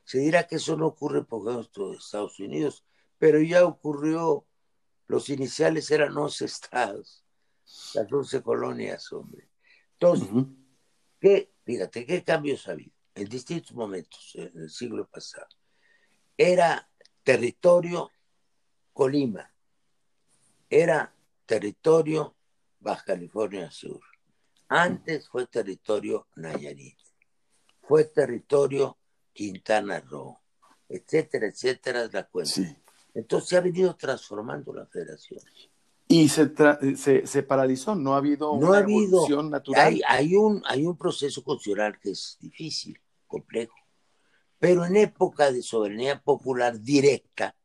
Se 0.02 0.18
dirá 0.18 0.46
que 0.46 0.56
eso 0.56 0.76
no 0.76 0.86
ocurre 0.86 1.24
por 1.24 1.50
ejemplo 1.50 1.92
en 1.92 1.98
Estados 1.98 2.38
Unidos, 2.40 2.84
pero 3.18 3.40
ya 3.40 3.64
ocurrió. 3.64 4.46
Los 5.08 5.28
iniciales 5.28 5.88
eran 5.92 6.16
11 6.16 6.44
estados, 6.44 7.24
las 7.94 8.12
11 8.12 8.42
colonias, 8.42 9.12
hombre. 9.12 9.48
Entonces, 9.92 10.28
¿qué, 11.20 11.52
fíjate, 11.64 12.04
¿qué 12.04 12.24
cambios 12.24 12.66
ha 12.66 12.72
habido 12.72 12.92
en 13.14 13.28
distintos 13.28 13.72
momentos 13.72 14.32
en 14.34 14.50
el 14.56 14.70
siglo 14.70 15.06
pasado? 15.06 15.46
Era 16.36 16.90
territorio 17.22 18.10
Colima, 18.92 19.52
era 20.68 21.14
territorio 21.46 22.34
Baja 22.80 23.04
California 23.04 23.70
Sur. 23.70 24.00
Antes 24.68 25.28
fue 25.28 25.46
territorio 25.46 26.26
Nayarit, 26.36 26.98
fue 27.82 28.04
territorio 28.04 28.98
Quintana 29.32 30.00
Roo, 30.00 30.40
etcétera, 30.88 31.46
etcétera, 31.46 32.08
la 32.12 32.26
cuenta. 32.26 32.60
Entonces 33.14 33.48
se 33.48 33.56
ha 33.56 33.60
venido 33.60 33.94
transformando 33.96 34.72
la 34.72 34.86
federación 34.86 35.40
y 36.08 36.28
se, 36.28 36.52
se, 36.96 37.26
se, 37.26 37.42
paralizó, 37.42 37.94
no 37.94 38.14
ha 38.14 38.18
habido 38.18 38.56
no 38.58 38.68
una 38.68 38.78
ha 38.78 38.80
habido, 38.80 39.06
evolución 39.08 39.50
natural. 39.50 39.86
Hay, 39.86 40.00
hay, 40.06 40.36
un, 40.36 40.62
hay 40.66 40.86
un 40.86 40.96
proceso 40.96 41.42
constitucional 41.42 41.98
que 41.98 42.10
es 42.10 42.36
difícil, 42.40 43.00
complejo, 43.26 43.74
pero 44.58 44.84
en 44.84 44.96
época 44.96 45.50
de 45.50 45.62
soberanía 45.62 46.20
popular 46.20 46.80
directa, 46.80 47.56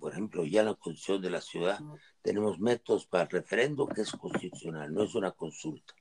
por 0.00 0.12
ejemplo, 0.12 0.44
ya 0.44 0.60
en 0.60 0.66
la 0.66 0.74
constitución 0.74 1.22
de 1.22 1.30
la 1.30 1.40
ciudad, 1.40 1.80
tenemos 2.22 2.58
métodos 2.58 3.06
para 3.06 3.24
el 3.24 3.30
referendo 3.30 3.86
que 3.86 4.02
es 4.02 4.10
constitucional, 4.10 4.92
no 4.92 5.04
es 5.04 5.14
una 5.14 5.30
consulta, 5.30 5.94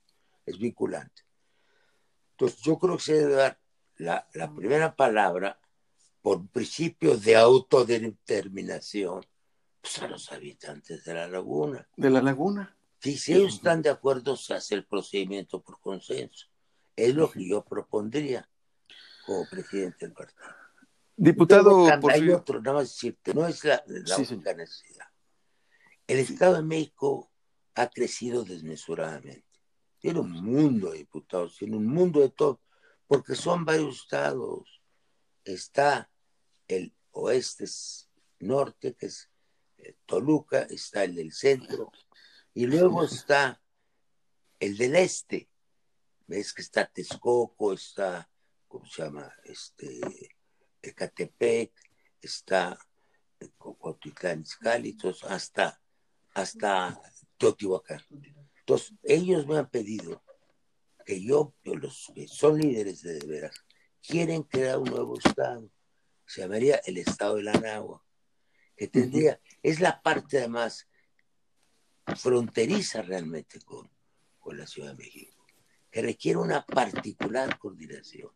es 0.46 0.58
vinculante. 0.58 1.24
Entonces, 2.32 2.60
yo 2.62 2.78
creo 2.78 2.98
que 2.98 3.04
se 3.04 3.14
debe 3.14 3.34
dar 3.34 3.60
la, 3.98 4.28
la 4.34 4.54
primera 4.54 4.96
palabra 4.96 5.60
por 6.22 6.48
principio 6.48 7.18
de 7.18 7.36
autodeterminación 7.36 9.26
pues 9.84 10.02
a 10.02 10.08
los 10.08 10.32
habitantes 10.32 11.04
de 11.04 11.14
la 11.14 11.28
laguna. 11.28 11.86
De 11.98 12.10
la 12.10 12.22
laguna. 12.22 12.74
Si, 13.02 13.34
ellos 13.34 13.56
están 13.56 13.82
de 13.82 13.90
acuerdo, 13.90 14.38
se 14.38 14.54
hace 14.54 14.76
el 14.76 14.86
procedimiento 14.86 15.62
por 15.62 15.82
consenso. 15.82 16.48
Es 16.96 17.14
lo 17.14 17.30
que 17.30 17.46
yo 17.46 17.66
propondría 17.66 18.50
como 19.26 19.46
presidente 19.50 20.06
del 20.06 20.14
partido. 20.14 20.48
Diputado. 21.18 21.86
hay 22.10 22.30
otro, 22.30 22.62
nada 22.62 22.78
más 22.78 22.90
decirte, 22.90 23.34
no 23.34 23.46
es 23.46 23.62
la, 23.66 23.84
única 23.86 24.54
necesidad. 24.54 25.08
El 26.08 26.20
Estado 26.20 26.56
de 26.56 26.64
México 26.64 27.30
ha 27.76 27.90
crecido 27.90 28.46
desmesuradamente. 28.46 29.53
Tiene 30.04 30.20
un 30.20 30.32
mundo 30.32 30.92
de 30.92 30.98
diputados, 30.98 31.56
tiene 31.56 31.78
un 31.78 31.86
mundo 31.86 32.20
de 32.20 32.28
todo, 32.28 32.60
porque 33.08 33.36
son 33.36 33.64
varios 33.64 34.02
estados. 34.02 34.82
Está 35.46 36.12
el 36.68 36.94
oeste 37.12 37.64
norte, 38.40 38.96
que 38.96 39.06
es 39.06 39.30
Toluca, 40.06 40.64
está 40.64 41.06
el 41.06 41.16
del 41.16 41.32
centro, 41.32 41.90
y 42.54 42.66
luego 42.66 43.06
está 43.06 43.64
el 44.60 44.76
del 44.76 44.98
este. 44.98 45.50
Ves 46.28 46.52
que 46.52 46.64
está 46.64 46.86
Texcoco, 46.86 47.72
está, 47.72 48.30
¿cómo 48.68 48.86
se 48.86 49.04
llama? 49.04 49.34
Este, 49.46 50.02
Ecatepec, 50.82 51.72
está 52.22 52.78
Cocotitlán, 53.58 54.44
hasta, 55.30 55.82
hasta 56.34 57.02
Teotihuacán. 57.38 58.04
Entonces, 58.66 58.94
ellos 59.04 59.46
me 59.48 59.58
han 59.58 59.70
pedido 59.70 60.24
que 61.06 61.22
yo, 61.22 61.54
los 61.64 62.12
que 62.16 62.28
son 62.28 62.60
líderes 62.60 63.02
de, 63.02 63.20
de 63.20 63.28
veras, 63.28 63.56
quieren 64.02 64.44
crear 64.44 64.80
un 64.80 64.90
nuevo 64.90 65.18
estado. 65.18 65.70
Se 66.26 66.42
llamaría 66.42 66.78
el 66.86 66.98
estado 66.98 67.36
de 67.36 67.44
la 67.44 67.54
Nahua 67.54 68.04
que 68.76 68.88
tendría, 68.88 69.40
es 69.62 69.80
la 69.80 70.02
parte 70.02 70.40
además 70.40 70.88
fronteriza 72.16 73.02
realmente 73.02 73.62
con, 73.62 73.90
con 74.40 74.58
la 74.58 74.68
Ciudad 74.68 74.92
de 74.92 75.04
México, 75.04 75.46
que 75.90 76.02
requiere 76.02 76.40
una 76.40 76.66
particular 76.66 77.58
coordinación. 77.58 78.32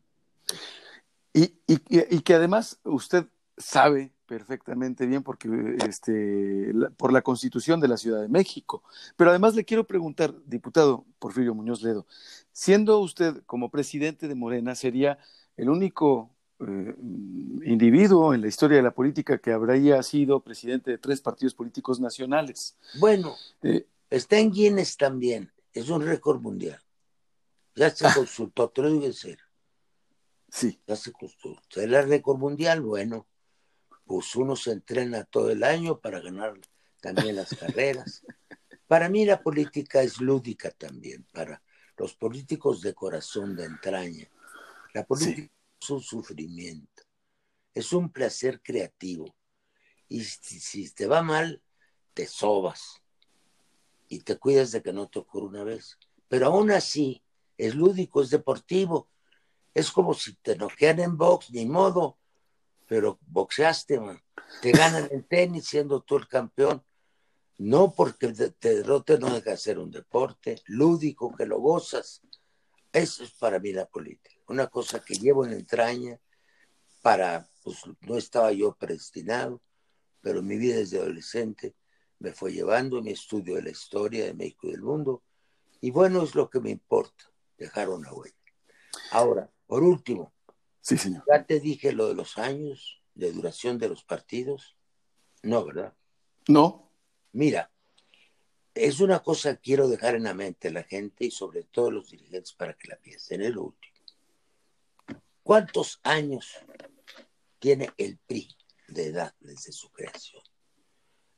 Y, 1.34 1.60
y, 1.68 1.82
y, 1.88 2.22
que 2.22 2.34
además 2.34 2.80
usted 2.84 3.28
sabe 3.58 4.14
perfectamente 4.28 5.06
bien 5.06 5.24
porque 5.24 5.78
este 5.88 6.74
por 6.98 7.12
la 7.12 7.22
Constitución 7.22 7.80
de 7.80 7.88
la 7.88 7.98
Ciudad 7.98 8.22
de 8.22 8.28
México. 8.28 8.84
Pero 9.16 9.32
además 9.32 9.56
le 9.56 9.66
quiero 9.66 9.88
preguntar, 9.88 10.36
diputado 10.46 11.06
Porfirio 11.18 11.56
Muñoz 11.56 11.82
Ledo, 11.82 12.06
siendo 12.52 13.00
usted 13.00 13.42
como 13.46 13.72
presidente 13.72 14.28
de 14.28 14.36
Morena 14.36 14.76
sería 14.76 15.18
el 15.56 15.70
único 15.70 16.30
eh, 16.60 16.96
individuo 17.64 18.34
en 18.34 18.42
la 18.42 18.48
historia 18.48 18.78
de 18.78 18.84
la 18.84 18.92
política 18.92 19.40
que 19.40 19.52
habría 19.52 20.04
sido 20.04 20.42
presidente 20.42 20.92
de 20.92 20.98
tres 20.98 21.22
partidos 21.22 21.56
políticos 21.56 22.00
nacionales. 22.00 22.76
Bueno, 23.00 23.36
eh, 23.64 23.88
está 24.10 24.38
en 24.38 24.52
Guinness 24.52 24.98
también, 24.98 25.52
es 25.74 25.90
un 25.90 26.06
récord 26.06 26.42
mundial. 26.42 26.80
Ya 27.76 27.92
se 27.92 28.06
consultó, 28.14 28.70
te 28.70 28.82
lo 28.82 28.92
digo 28.92 29.06
en 29.06 29.14
serio. 29.14 29.44
Sí. 30.50 30.80
Ya 30.88 30.96
se 30.96 31.12
consultó. 31.12 31.80
El 31.80 31.92
récord 32.08 32.38
mundial, 32.38 32.82
bueno, 32.82 33.28
pues 34.08 34.36
uno 34.36 34.56
se 34.56 34.72
entrena 34.72 35.26
todo 35.26 35.52
el 35.52 35.64
año 35.64 36.00
para 36.00 36.22
ganar 36.22 36.54
también 37.02 37.36
las 37.36 37.54
carreras. 37.54 38.24
Para 38.88 39.10
mí 39.10 39.26
la 39.26 39.42
política 39.42 40.02
es 40.02 40.22
lúdica 40.22 40.72
también, 40.72 41.28
para 41.34 41.62
los 41.98 42.16
políticos 42.16 42.82
de 42.82 42.94
corazón, 42.94 43.56
de 43.56 43.66
entraña. 43.66 44.30
La 44.94 45.06
política 45.06 45.52
es 45.82 45.90
un 45.90 46.02
sufrimiento, 46.02 47.04
es 47.74 47.92
un 47.92 48.10
placer 48.10 48.62
creativo. 48.62 49.36
Y 50.08 50.24
si, 50.24 50.90
te 50.92 51.06
va 51.06 51.22
mal, 51.22 51.62
te 52.14 52.26
sobas 52.28 53.02
y 54.08 54.20
te 54.22 54.38
cuidas 54.38 54.72
de 54.72 54.82
que 54.82 54.94
no 54.94 55.10
te 55.10 55.20
ocurra 55.20 55.48
una 55.48 55.64
vez. 55.66 55.98
Pero 56.30 56.48
aún 56.48 56.72
así, 56.72 57.22
es 57.58 57.76
lúdico, 57.76 58.22
es 58.22 58.30
deportivo. 58.30 59.10
Es 59.74 59.92
como 59.92 60.14
si 60.14 60.34
te 60.36 60.56
noquean 60.56 61.02
en 61.02 61.18
box, 61.18 61.52
ni 61.52 61.66
modo, 61.66 62.18
pero 62.88 63.20
boxeaste, 63.28 64.00
man. 64.00 64.22
Te 64.62 64.72
ganan 64.72 65.08
en 65.12 65.24
tenis 65.24 65.66
siendo 65.66 66.02
tú 66.02 66.18
el 66.18 66.28
campeón. 66.28 66.84
No 67.60 67.92
porque 67.92 68.28
te 68.28 68.76
derrote 68.76 69.18
no 69.18 69.34
deja 69.34 69.52
de 69.52 69.58
ser 69.58 69.80
un 69.80 69.92
deporte 69.92 70.62
lúdico 70.68 71.36
que 71.36 71.46
lo 71.46 71.60
gozas. 71.60 72.22
Eso 72.94 73.24
es 73.24 73.32
para 73.32 73.60
mí 73.60 73.74
la 73.74 73.88
política 73.88 74.38
una 74.48 74.68
cosa 74.68 75.04
que 75.04 75.16
llevo 75.16 75.46
en 75.46 75.54
entraña 75.54 76.20
para, 77.02 77.50
pues 77.64 77.78
no 78.02 78.18
estaba 78.18 78.52
yo 78.52 78.76
predestinado, 78.76 79.62
pero 80.22 80.42
mi 80.42 80.58
vida 80.58 80.78
desde 80.78 81.00
adolescente 81.00 81.76
me 82.20 82.34
fue 82.34 82.52
llevando 82.52 83.02
mi 83.02 83.12
estudio 83.12 83.56
de 83.56 83.64
la 83.64 83.70
historia 83.70 84.26
de 84.26 84.34
México 84.34 84.68
y 84.68 84.72
del 84.72 84.82
mundo, 84.82 85.24
y 85.80 85.92
bueno, 85.92 86.24
es 86.24 86.34
lo 86.34 86.50
que 86.50 86.60
me 86.60 86.72
importa, 86.72 87.26
dejar 87.58 87.90
una 87.90 88.12
huella. 88.12 88.36
Ahora, 89.12 89.52
por 89.68 89.84
último, 89.84 90.34
sí, 90.88 90.98
señor. 90.98 91.24
ya 91.28 91.46
te 91.46 91.60
dije 91.60 91.92
lo 91.92 92.08
de 92.08 92.16
los 92.16 92.38
años 92.38 93.02
de 93.14 93.32
duración 93.32 93.78
de 93.78 93.90
los 93.90 94.04
partidos, 94.04 94.78
no, 95.44 95.66
¿verdad? 95.66 95.94
No. 96.48 96.92
Mira, 97.34 97.72
es 98.74 99.00
una 99.00 99.20
cosa 99.20 99.56
que 99.56 99.62
quiero 99.62 99.88
dejar 99.88 100.16
en 100.16 100.24
la 100.24 100.34
mente 100.34 100.72
la 100.72 100.84
gente 100.84 101.26
y 101.26 101.32
sobre 101.32 101.64
todo 101.64 101.92
los 101.92 102.10
dirigentes 102.10 102.54
para 102.54 102.74
que 102.74 102.88
la 102.88 102.98
piensen, 102.98 103.42
es 103.42 103.54
lo 103.54 103.64
último. 103.64 103.96
¿Cuántos 105.44 106.00
años 106.04 106.54
tiene 107.60 107.90
el 107.98 108.18
PRI 108.18 108.56
de 108.88 109.08
edad 109.08 109.36
desde 109.40 109.72
su 109.72 109.90
creación? 109.92 110.44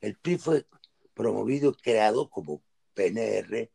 El 0.00 0.16
PRI 0.16 0.38
fue 0.38 0.66
promovido 1.14 1.70
y 1.70 1.82
creado 1.82 2.30
como 2.30 2.62
PNR 2.94 3.70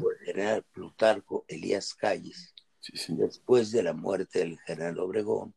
por 0.00 0.14
el 0.14 0.26
general 0.26 0.64
Plutarco 0.72 1.44
Elías 1.48 1.94
Calles, 1.94 2.54
después 3.08 3.70
de 3.70 3.82
la 3.82 3.92
muerte 3.92 4.40
del 4.40 4.58
general 4.60 4.98
Obregón, 4.98 5.54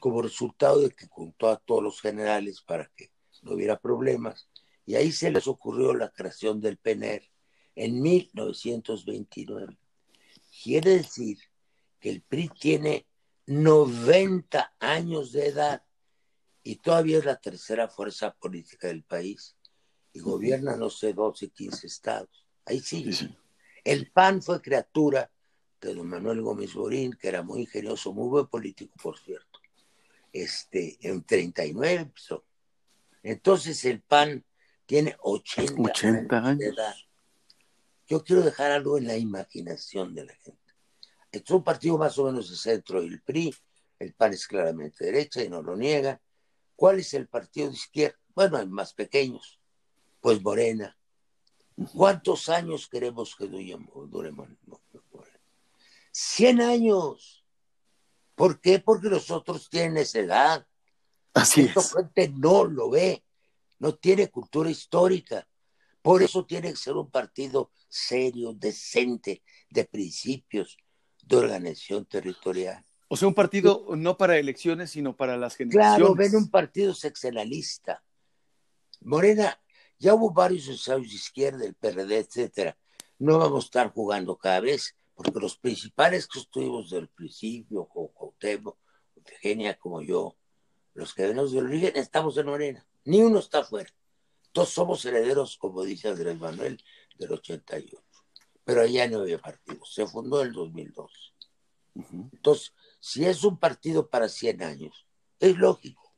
como 0.00 0.22
resultado 0.22 0.80
de 0.80 0.90
que 0.90 1.06
juntó 1.06 1.48
a 1.48 1.56
todos 1.56 1.82
los 1.82 2.00
generales 2.00 2.60
para 2.62 2.90
que 2.96 3.10
no 3.42 3.52
hubiera 3.54 3.78
problemas, 3.78 4.48
y 4.86 4.96
ahí 4.96 5.12
se 5.12 5.30
les 5.30 5.46
ocurrió 5.46 5.94
la 5.94 6.10
creación 6.10 6.60
del 6.60 6.76
PNR 6.76 7.22
en 7.74 8.02
1929. 8.02 9.78
Quiere 10.62 10.98
decir 10.98 11.38
que 12.00 12.10
el 12.10 12.22
PRI 12.22 12.50
tiene 12.60 13.06
90 13.46 14.74
años 14.78 15.32
de 15.32 15.48
edad 15.48 15.82
y 16.62 16.76
todavía 16.76 17.18
es 17.18 17.24
la 17.24 17.36
tercera 17.36 17.88
fuerza 17.88 18.34
política 18.34 18.88
del 18.88 19.02
país 19.02 19.56
y 20.12 20.20
gobierna, 20.20 20.76
no 20.76 20.90
sé, 20.90 21.12
12, 21.12 21.50
15 21.50 21.86
estados. 21.86 22.46
Ahí 22.64 22.80
sigue. 22.80 23.12
Sí. 23.12 23.36
El 23.82 24.10
PAN 24.10 24.42
fue 24.42 24.62
criatura 24.62 25.30
de 25.80 25.94
don 25.94 26.08
Manuel 26.08 26.40
Gómez 26.42 26.74
Borín, 26.74 27.12
que 27.12 27.28
era 27.28 27.42
muy 27.42 27.62
ingenioso, 27.62 28.12
muy 28.12 28.28
buen 28.28 28.46
político, 28.46 28.94
por 29.02 29.18
cierto. 29.18 29.60
Este, 30.32 30.98
en 31.00 31.22
39 31.22 31.94
empezó. 31.94 32.44
Entonces 33.22 33.84
el 33.84 34.02
PAN 34.02 34.44
tiene 34.86 35.16
80, 35.20 35.74
80 35.80 36.36
años 36.38 36.58
de 36.58 36.66
edad. 36.66 36.94
Yo 38.06 38.22
quiero 38.22 38.42
dejar 38.42 38.70
algo 38.70 38.98
en 38.98 39.06
la 39.06 39.16
imaginación 39.16 40.14
de 40.14 40.26
la 40.26 40.34
gente 40.34 40.64
es 41.38 41.50
un 41.50 41.64
partido 41.64 41.98
más 41.98 42.16
o 42.18 42.24
menos 42.24 42.50
de 42.50 42.56
centro 42.56 43.02
y 43.02 43.08
el 43.08 43.22
PRI, 43.22 43.54
el 43.98 44.14
PAN 44.14 44.32
es 44.32 44.46
claramente 44.46 45.04
derecha 45.04 45.42
y 45.42 45.48
no 45.48 45.62
lo 45.62 45.76
niega. 45.76 46.20
¿Cuál 46.76 47.00
es 47.00 47.14
el 47.14 47.28
partido 47.28 47.68
de 47.68 47.74
izquierda? 47.74 48.18
Bueno, 48.34 48.56
hay 48.56 48.66
más 48.66 48.94
pequeños, 48.94 49.60
pues 50.20 50.42
Morena. 50.42 50.96
¿Cuántos 51.92 52.48
años 52.48 52.88
queremos 52.88 53.34
que 53.36 53.46
dure 53.46 54.30
Morena? 54.32 54.58
100 56.14 56.60
años. 56.60 57.44
¿Por 58.36 58.60
qué? 58.60 58.78
Porque 58.78 59.08
los 59.08 59.30
otros 59.30 59.68
tienen 59.68 59.96
esa 59.98 60.20
edad. 60.20 60.66
Así 61.34 61.62
Esta 61.62 61.82
gente 61.82 62.28
no 62.28 62.64
lo 62.64 62.90
ve, 62.90 63.24
no 63.80 63.94
tiene 63.96 64.30
cultura 64.30 64.70
histórica. 64.70 65.48
Por 66.00 66.22
eso 66.22 66.46
tiene 66.46 66.70
que 66.70 66.76
ser 66.76 66.94
un 66.94 67.10
partido 67.10 67.72
serio, 67.88 68.52
decente, 68.52 69.42
de 69.68 69.84
principios, 69.86 70.76
de 71.22 71.36
organización 71.36 72.06
territorial. 72.06 72.84
O 73.08 73.16
sea, 73.16 73.26
un 73.26 73.34
partido 73.34 73.86
no 73.96 74.16
para 74.16 74.38
elecciones, 74.38 74.90
sino 74.90 75.16
para 75.16 75.36
las 75.36 75.56
generaciones. 75.56 75.96
Claro, 75.96 76.14
ven 76.14 76.36
un 76.36 76.50
partido 76.50 76.94
sexenalista. 76.94 78.04
Morena, 79.00 79.60
ya 79.98 80.14
hubo 80.14 80.32
varios 80.32 80.68
ensayos 80.68 81.08
de 81.08 81.14
izquierda, 81.14 81.64
el 81.64 81.74
PRD, 81.74 82.18
etcétera. 82.18 82.78
No 83.18 83.38
vamos 83.38 83.64
a 83.64 83.66
estar 83.66 83.92
jugando 83.92 84.36
cada 84.36 84.60
vez, 84.60 84.94
porque 85.14 85.40
los 85.40 85.56
principales 85.56 86.26
que 86.26 86.40
estuvimos 86.40 86.90
del 86.90 87.08
principio, 87.08 87.86
como 87.86 88.08
Cuauhtémoc, 88.08 88.76
Eugenia, 89.16 89.78
como 89.78 90.02
yo, 90.02 90.36
los 90.94 91.14
que 91.14 91.22
venimos 91.22 91.52
del 91.52 91.66
origen, 91.66 91.92
estamos 91.96 92.36
en 92.36 92.46
Morena. 92.46 92.86
Ni 93.04 93.22
uno 93.22 93.38
está 93.38 93.64
fuera. 93.64 93.90
Todos 94.52 94.70
somos 94.70 95.04
herederos, 95.04 95.56
como 95.56 95.82
dice 95.82 96.08
Andrés 96.08 96.38
Manuel, 96.38 96.82
del 97.18 97.32
88 97.32 98.04
pero 98.64 98.80
allá 98.80 99.06
no 99.08 99.20
había 99.20 99.38
partido. 99.38 99.84
Se 99.84 100.06
fundó 100.06 100.40
en 100.40 100.48
el 100.48 100.52
2002. 100.54 101.34
Entonces, 102.32 102.72
si 102.98 103.24
es 103.24 103.44
un 103.44 103.58
partido 103.58 104.08
para 104.08 104.28
100 104.28 104.62
años, 104.62 105.06
es 105.38 105.56
lógico. 105.56 106.14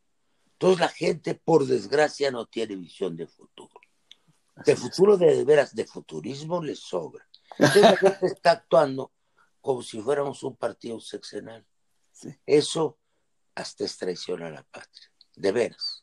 Entonces 0.52 0.80
la 0.80 0.88
gente, 0.88 1.34
por 1.34 1.66
desgracia, 1.66 2.30
no 2.30 2.46
tiene 2.46 2.76
visión 2.76 3.16
de 3.16 3.26
futuro. 3.26 3.74
de 4.64 4.76
futuro 4.76 5.18
de, 5.18 5.44
veras, 5.44 5.74
de 5.74 5.84
futurismo 5.84 6.62
les 6.62 6.78
sobra. 6.78 7.28
Entonces 7.58 7.82
la 7.82 7.96
gente 7.96 8.26
está 8.26 8.50
actuando 8.52 9.12
como 9.60 9.82
si 9.82 10.00
fuéramos 10.00 10.42
un 10.42 10.56
partido 10.56 11.00
sexenal. 11.00 11.66
Eso 12.44 12.98
hasta 13.54 13.84
es 13.84 13.96
traición 13.96 14.42
a 14.42 14.50
la 14.50 14.62
patria. 14.62 15.10
De 15.34 15.52
veras. 15.52 16.02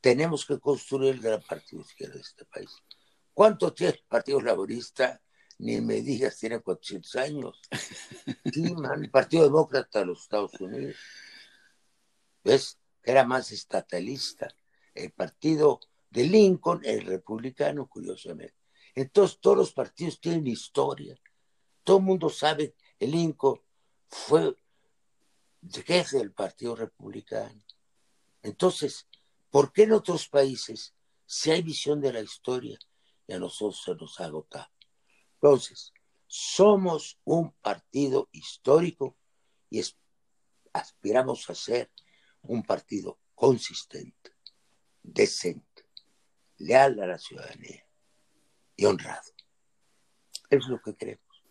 Tenemos 0.00 0.46
que 0.46 0.58
construir 0.58 1.14
el 1.14 1.20
gran 1.20 1.42
partido 1.42 1.82
izquierdo 1.82 2.14
de 2.14 2.20
este 2.20 2.44
país. 2.44 2.70
¿Cuánto 3.34 3.72
tiene 3.72 3.94
el 3.94 4.04
Partido 4.08 4.40
Laborista? 4.40 5.20
ni 5.60 5.80
me 5.80 6.00
digas, 6.00 6.38
tiene 6.38 6.60
400 6.60 7.16
años. 7.16 7.60
Sí, 8.52 8.74
el 8.94 9.10
Partido 9.10 9.44
Demócrata 9.44 10.00
de 10.00 10.06
los 10.06 10.22
Estados 10.22 10.58
Unidos. 10.60 10.96
¿Ves? 12.42 12.78
Era 13.02 13.24
más 13.24 13.52
estatalista. 13.52 14.48
El 14.94 15.12
partido 15.12 15.80
de 16.08 16.24
Lincoln, 16.24 16.80
el 16.84 17.04
republicano, 17.04 17.86
curiosamente. 17.86 18.54
Entonces, 18.94 19.38
todos 19.40 19.56
los 19.56 19.72
partidos 19.72 20.20
tienen 20.20 20.46
historia. 20.46 21.18
Todo 21.84 21.98
el 21.98 22.04
mundo 22.04 22.28
sabe 22.28 22.74
que 22.98 23.06
Lincoln 23.06 23.60
fue 24.08 24.56
jefe 25.86 26.18
del 26.18 26.32
Partido 26.32 26.74
Republicano. 26.74 27.62
Entonces, 28.42 29.06
¿por 29.50 29.72
qué 29.72 29.84
en 29.84 29.92
otros 29.92 30.28
países, 30.28 30.94
si 31.26 31.50
hay 31.50 31.62
visión 31.62 32.00
de 32.00 32.12
la 32.12 32.20
historia, 32.20 32.78
y 33.26 33.32
a 33.32 33.38
nosotros 33.38 33.82
se 33.82 33.94
nos 33.94 34.20
ha? 34.20 34.70
Entonces, 35.34 35.92
somos 36.26 37.18
un 37.24 37.52
partido 37.52 38.28
histórico 38.32 39.16
y 39.68 39.82
aspiramos 40.72 41.48
a 41.50 41.54
ser 41.54 41.90
un 42.42 42.62
partido 42.62 43.18
consistente, 43.34 44.32
decente, 45.02 45.84
leal 46.58 47.00
a 47.00 47.06
la 47.06 47.18
ciudadanía 47.18 47.89
y 48.80 48.86
honrado. 48.86 49.20
Es 50.48 50.66
lo 50.66 50.80
que 50.80 50.94
queremos. 50.94 51.44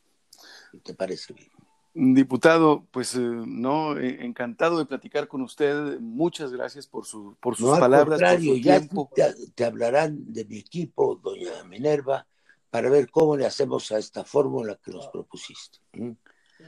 ¿Te 0.84 0.96
parece 0.96 1.34
bien? 1.34 1.52
Diputado, 1.94 2.88
pues 2.92 3.15
eh, 3.15 3.20
no, 3.20 3.98
eh, 3.98 4.26
encantado 4.26 4.80
de 4.80 4.86
platicar 4.86 5.28
con 5.28 5.42
usted. 5.42 6.00
Muchas 6.00 6.52
gracias 6.52 6.88
por, 6.88 7.06
su, 7.06 7.38
por 7.39 7.56
sus 7.56 7.78
palabras. 7.78 8.20
por 8.20 8.42
su 8.42 8.58
ya 8.58 8.80
tiempo. 8.80 9.12
Te, 9.13 9.34
te, 9.54 9.65
hablarán 9.65 10.32
de 10.34 10.46
mi 10.46 10.58
equipo, 10.58 11.15
doña 11.15 11.63
Minerva, 11.65 12.26
para 12.70 12.89
ver 12.89 13.10
cómo 13.12 13.38
le 13.38 13.46
hacemos 13.46 13.92
a 13.92 14.00
esta 14.00 14.24
fórmula 14.24 14.80
que 14.84 14.92
nos 14.92 15.08
propusiste. 15.08 15.80
¿Mm? 15.94 16.12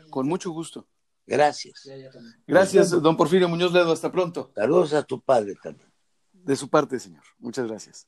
Con 0.09 0.27
mucho 0.27 0.51
gusto. 0.51 0.87
Gracias. 1.25 1.89
Gracias, 2.45 2.91
don 2.91 3.17
Porfirio 3.17 3.49
Muñoz 3.49 3.73
Ledo. 3.73 3.91
Hasta 3.91 4.11
pronto. 4.11 4.51
Saludos 4.53 4.93
a 4.93 5.03
tu 5.03 5.21
padre 5.21 5.55
también. 5.61 5.91
De 6.33 6.55
su 6.55 6.69
parte, 6.69 6.99
señor. 6.99 7.23
Muchas 7.39 7.67
gracias. 7.67 8.07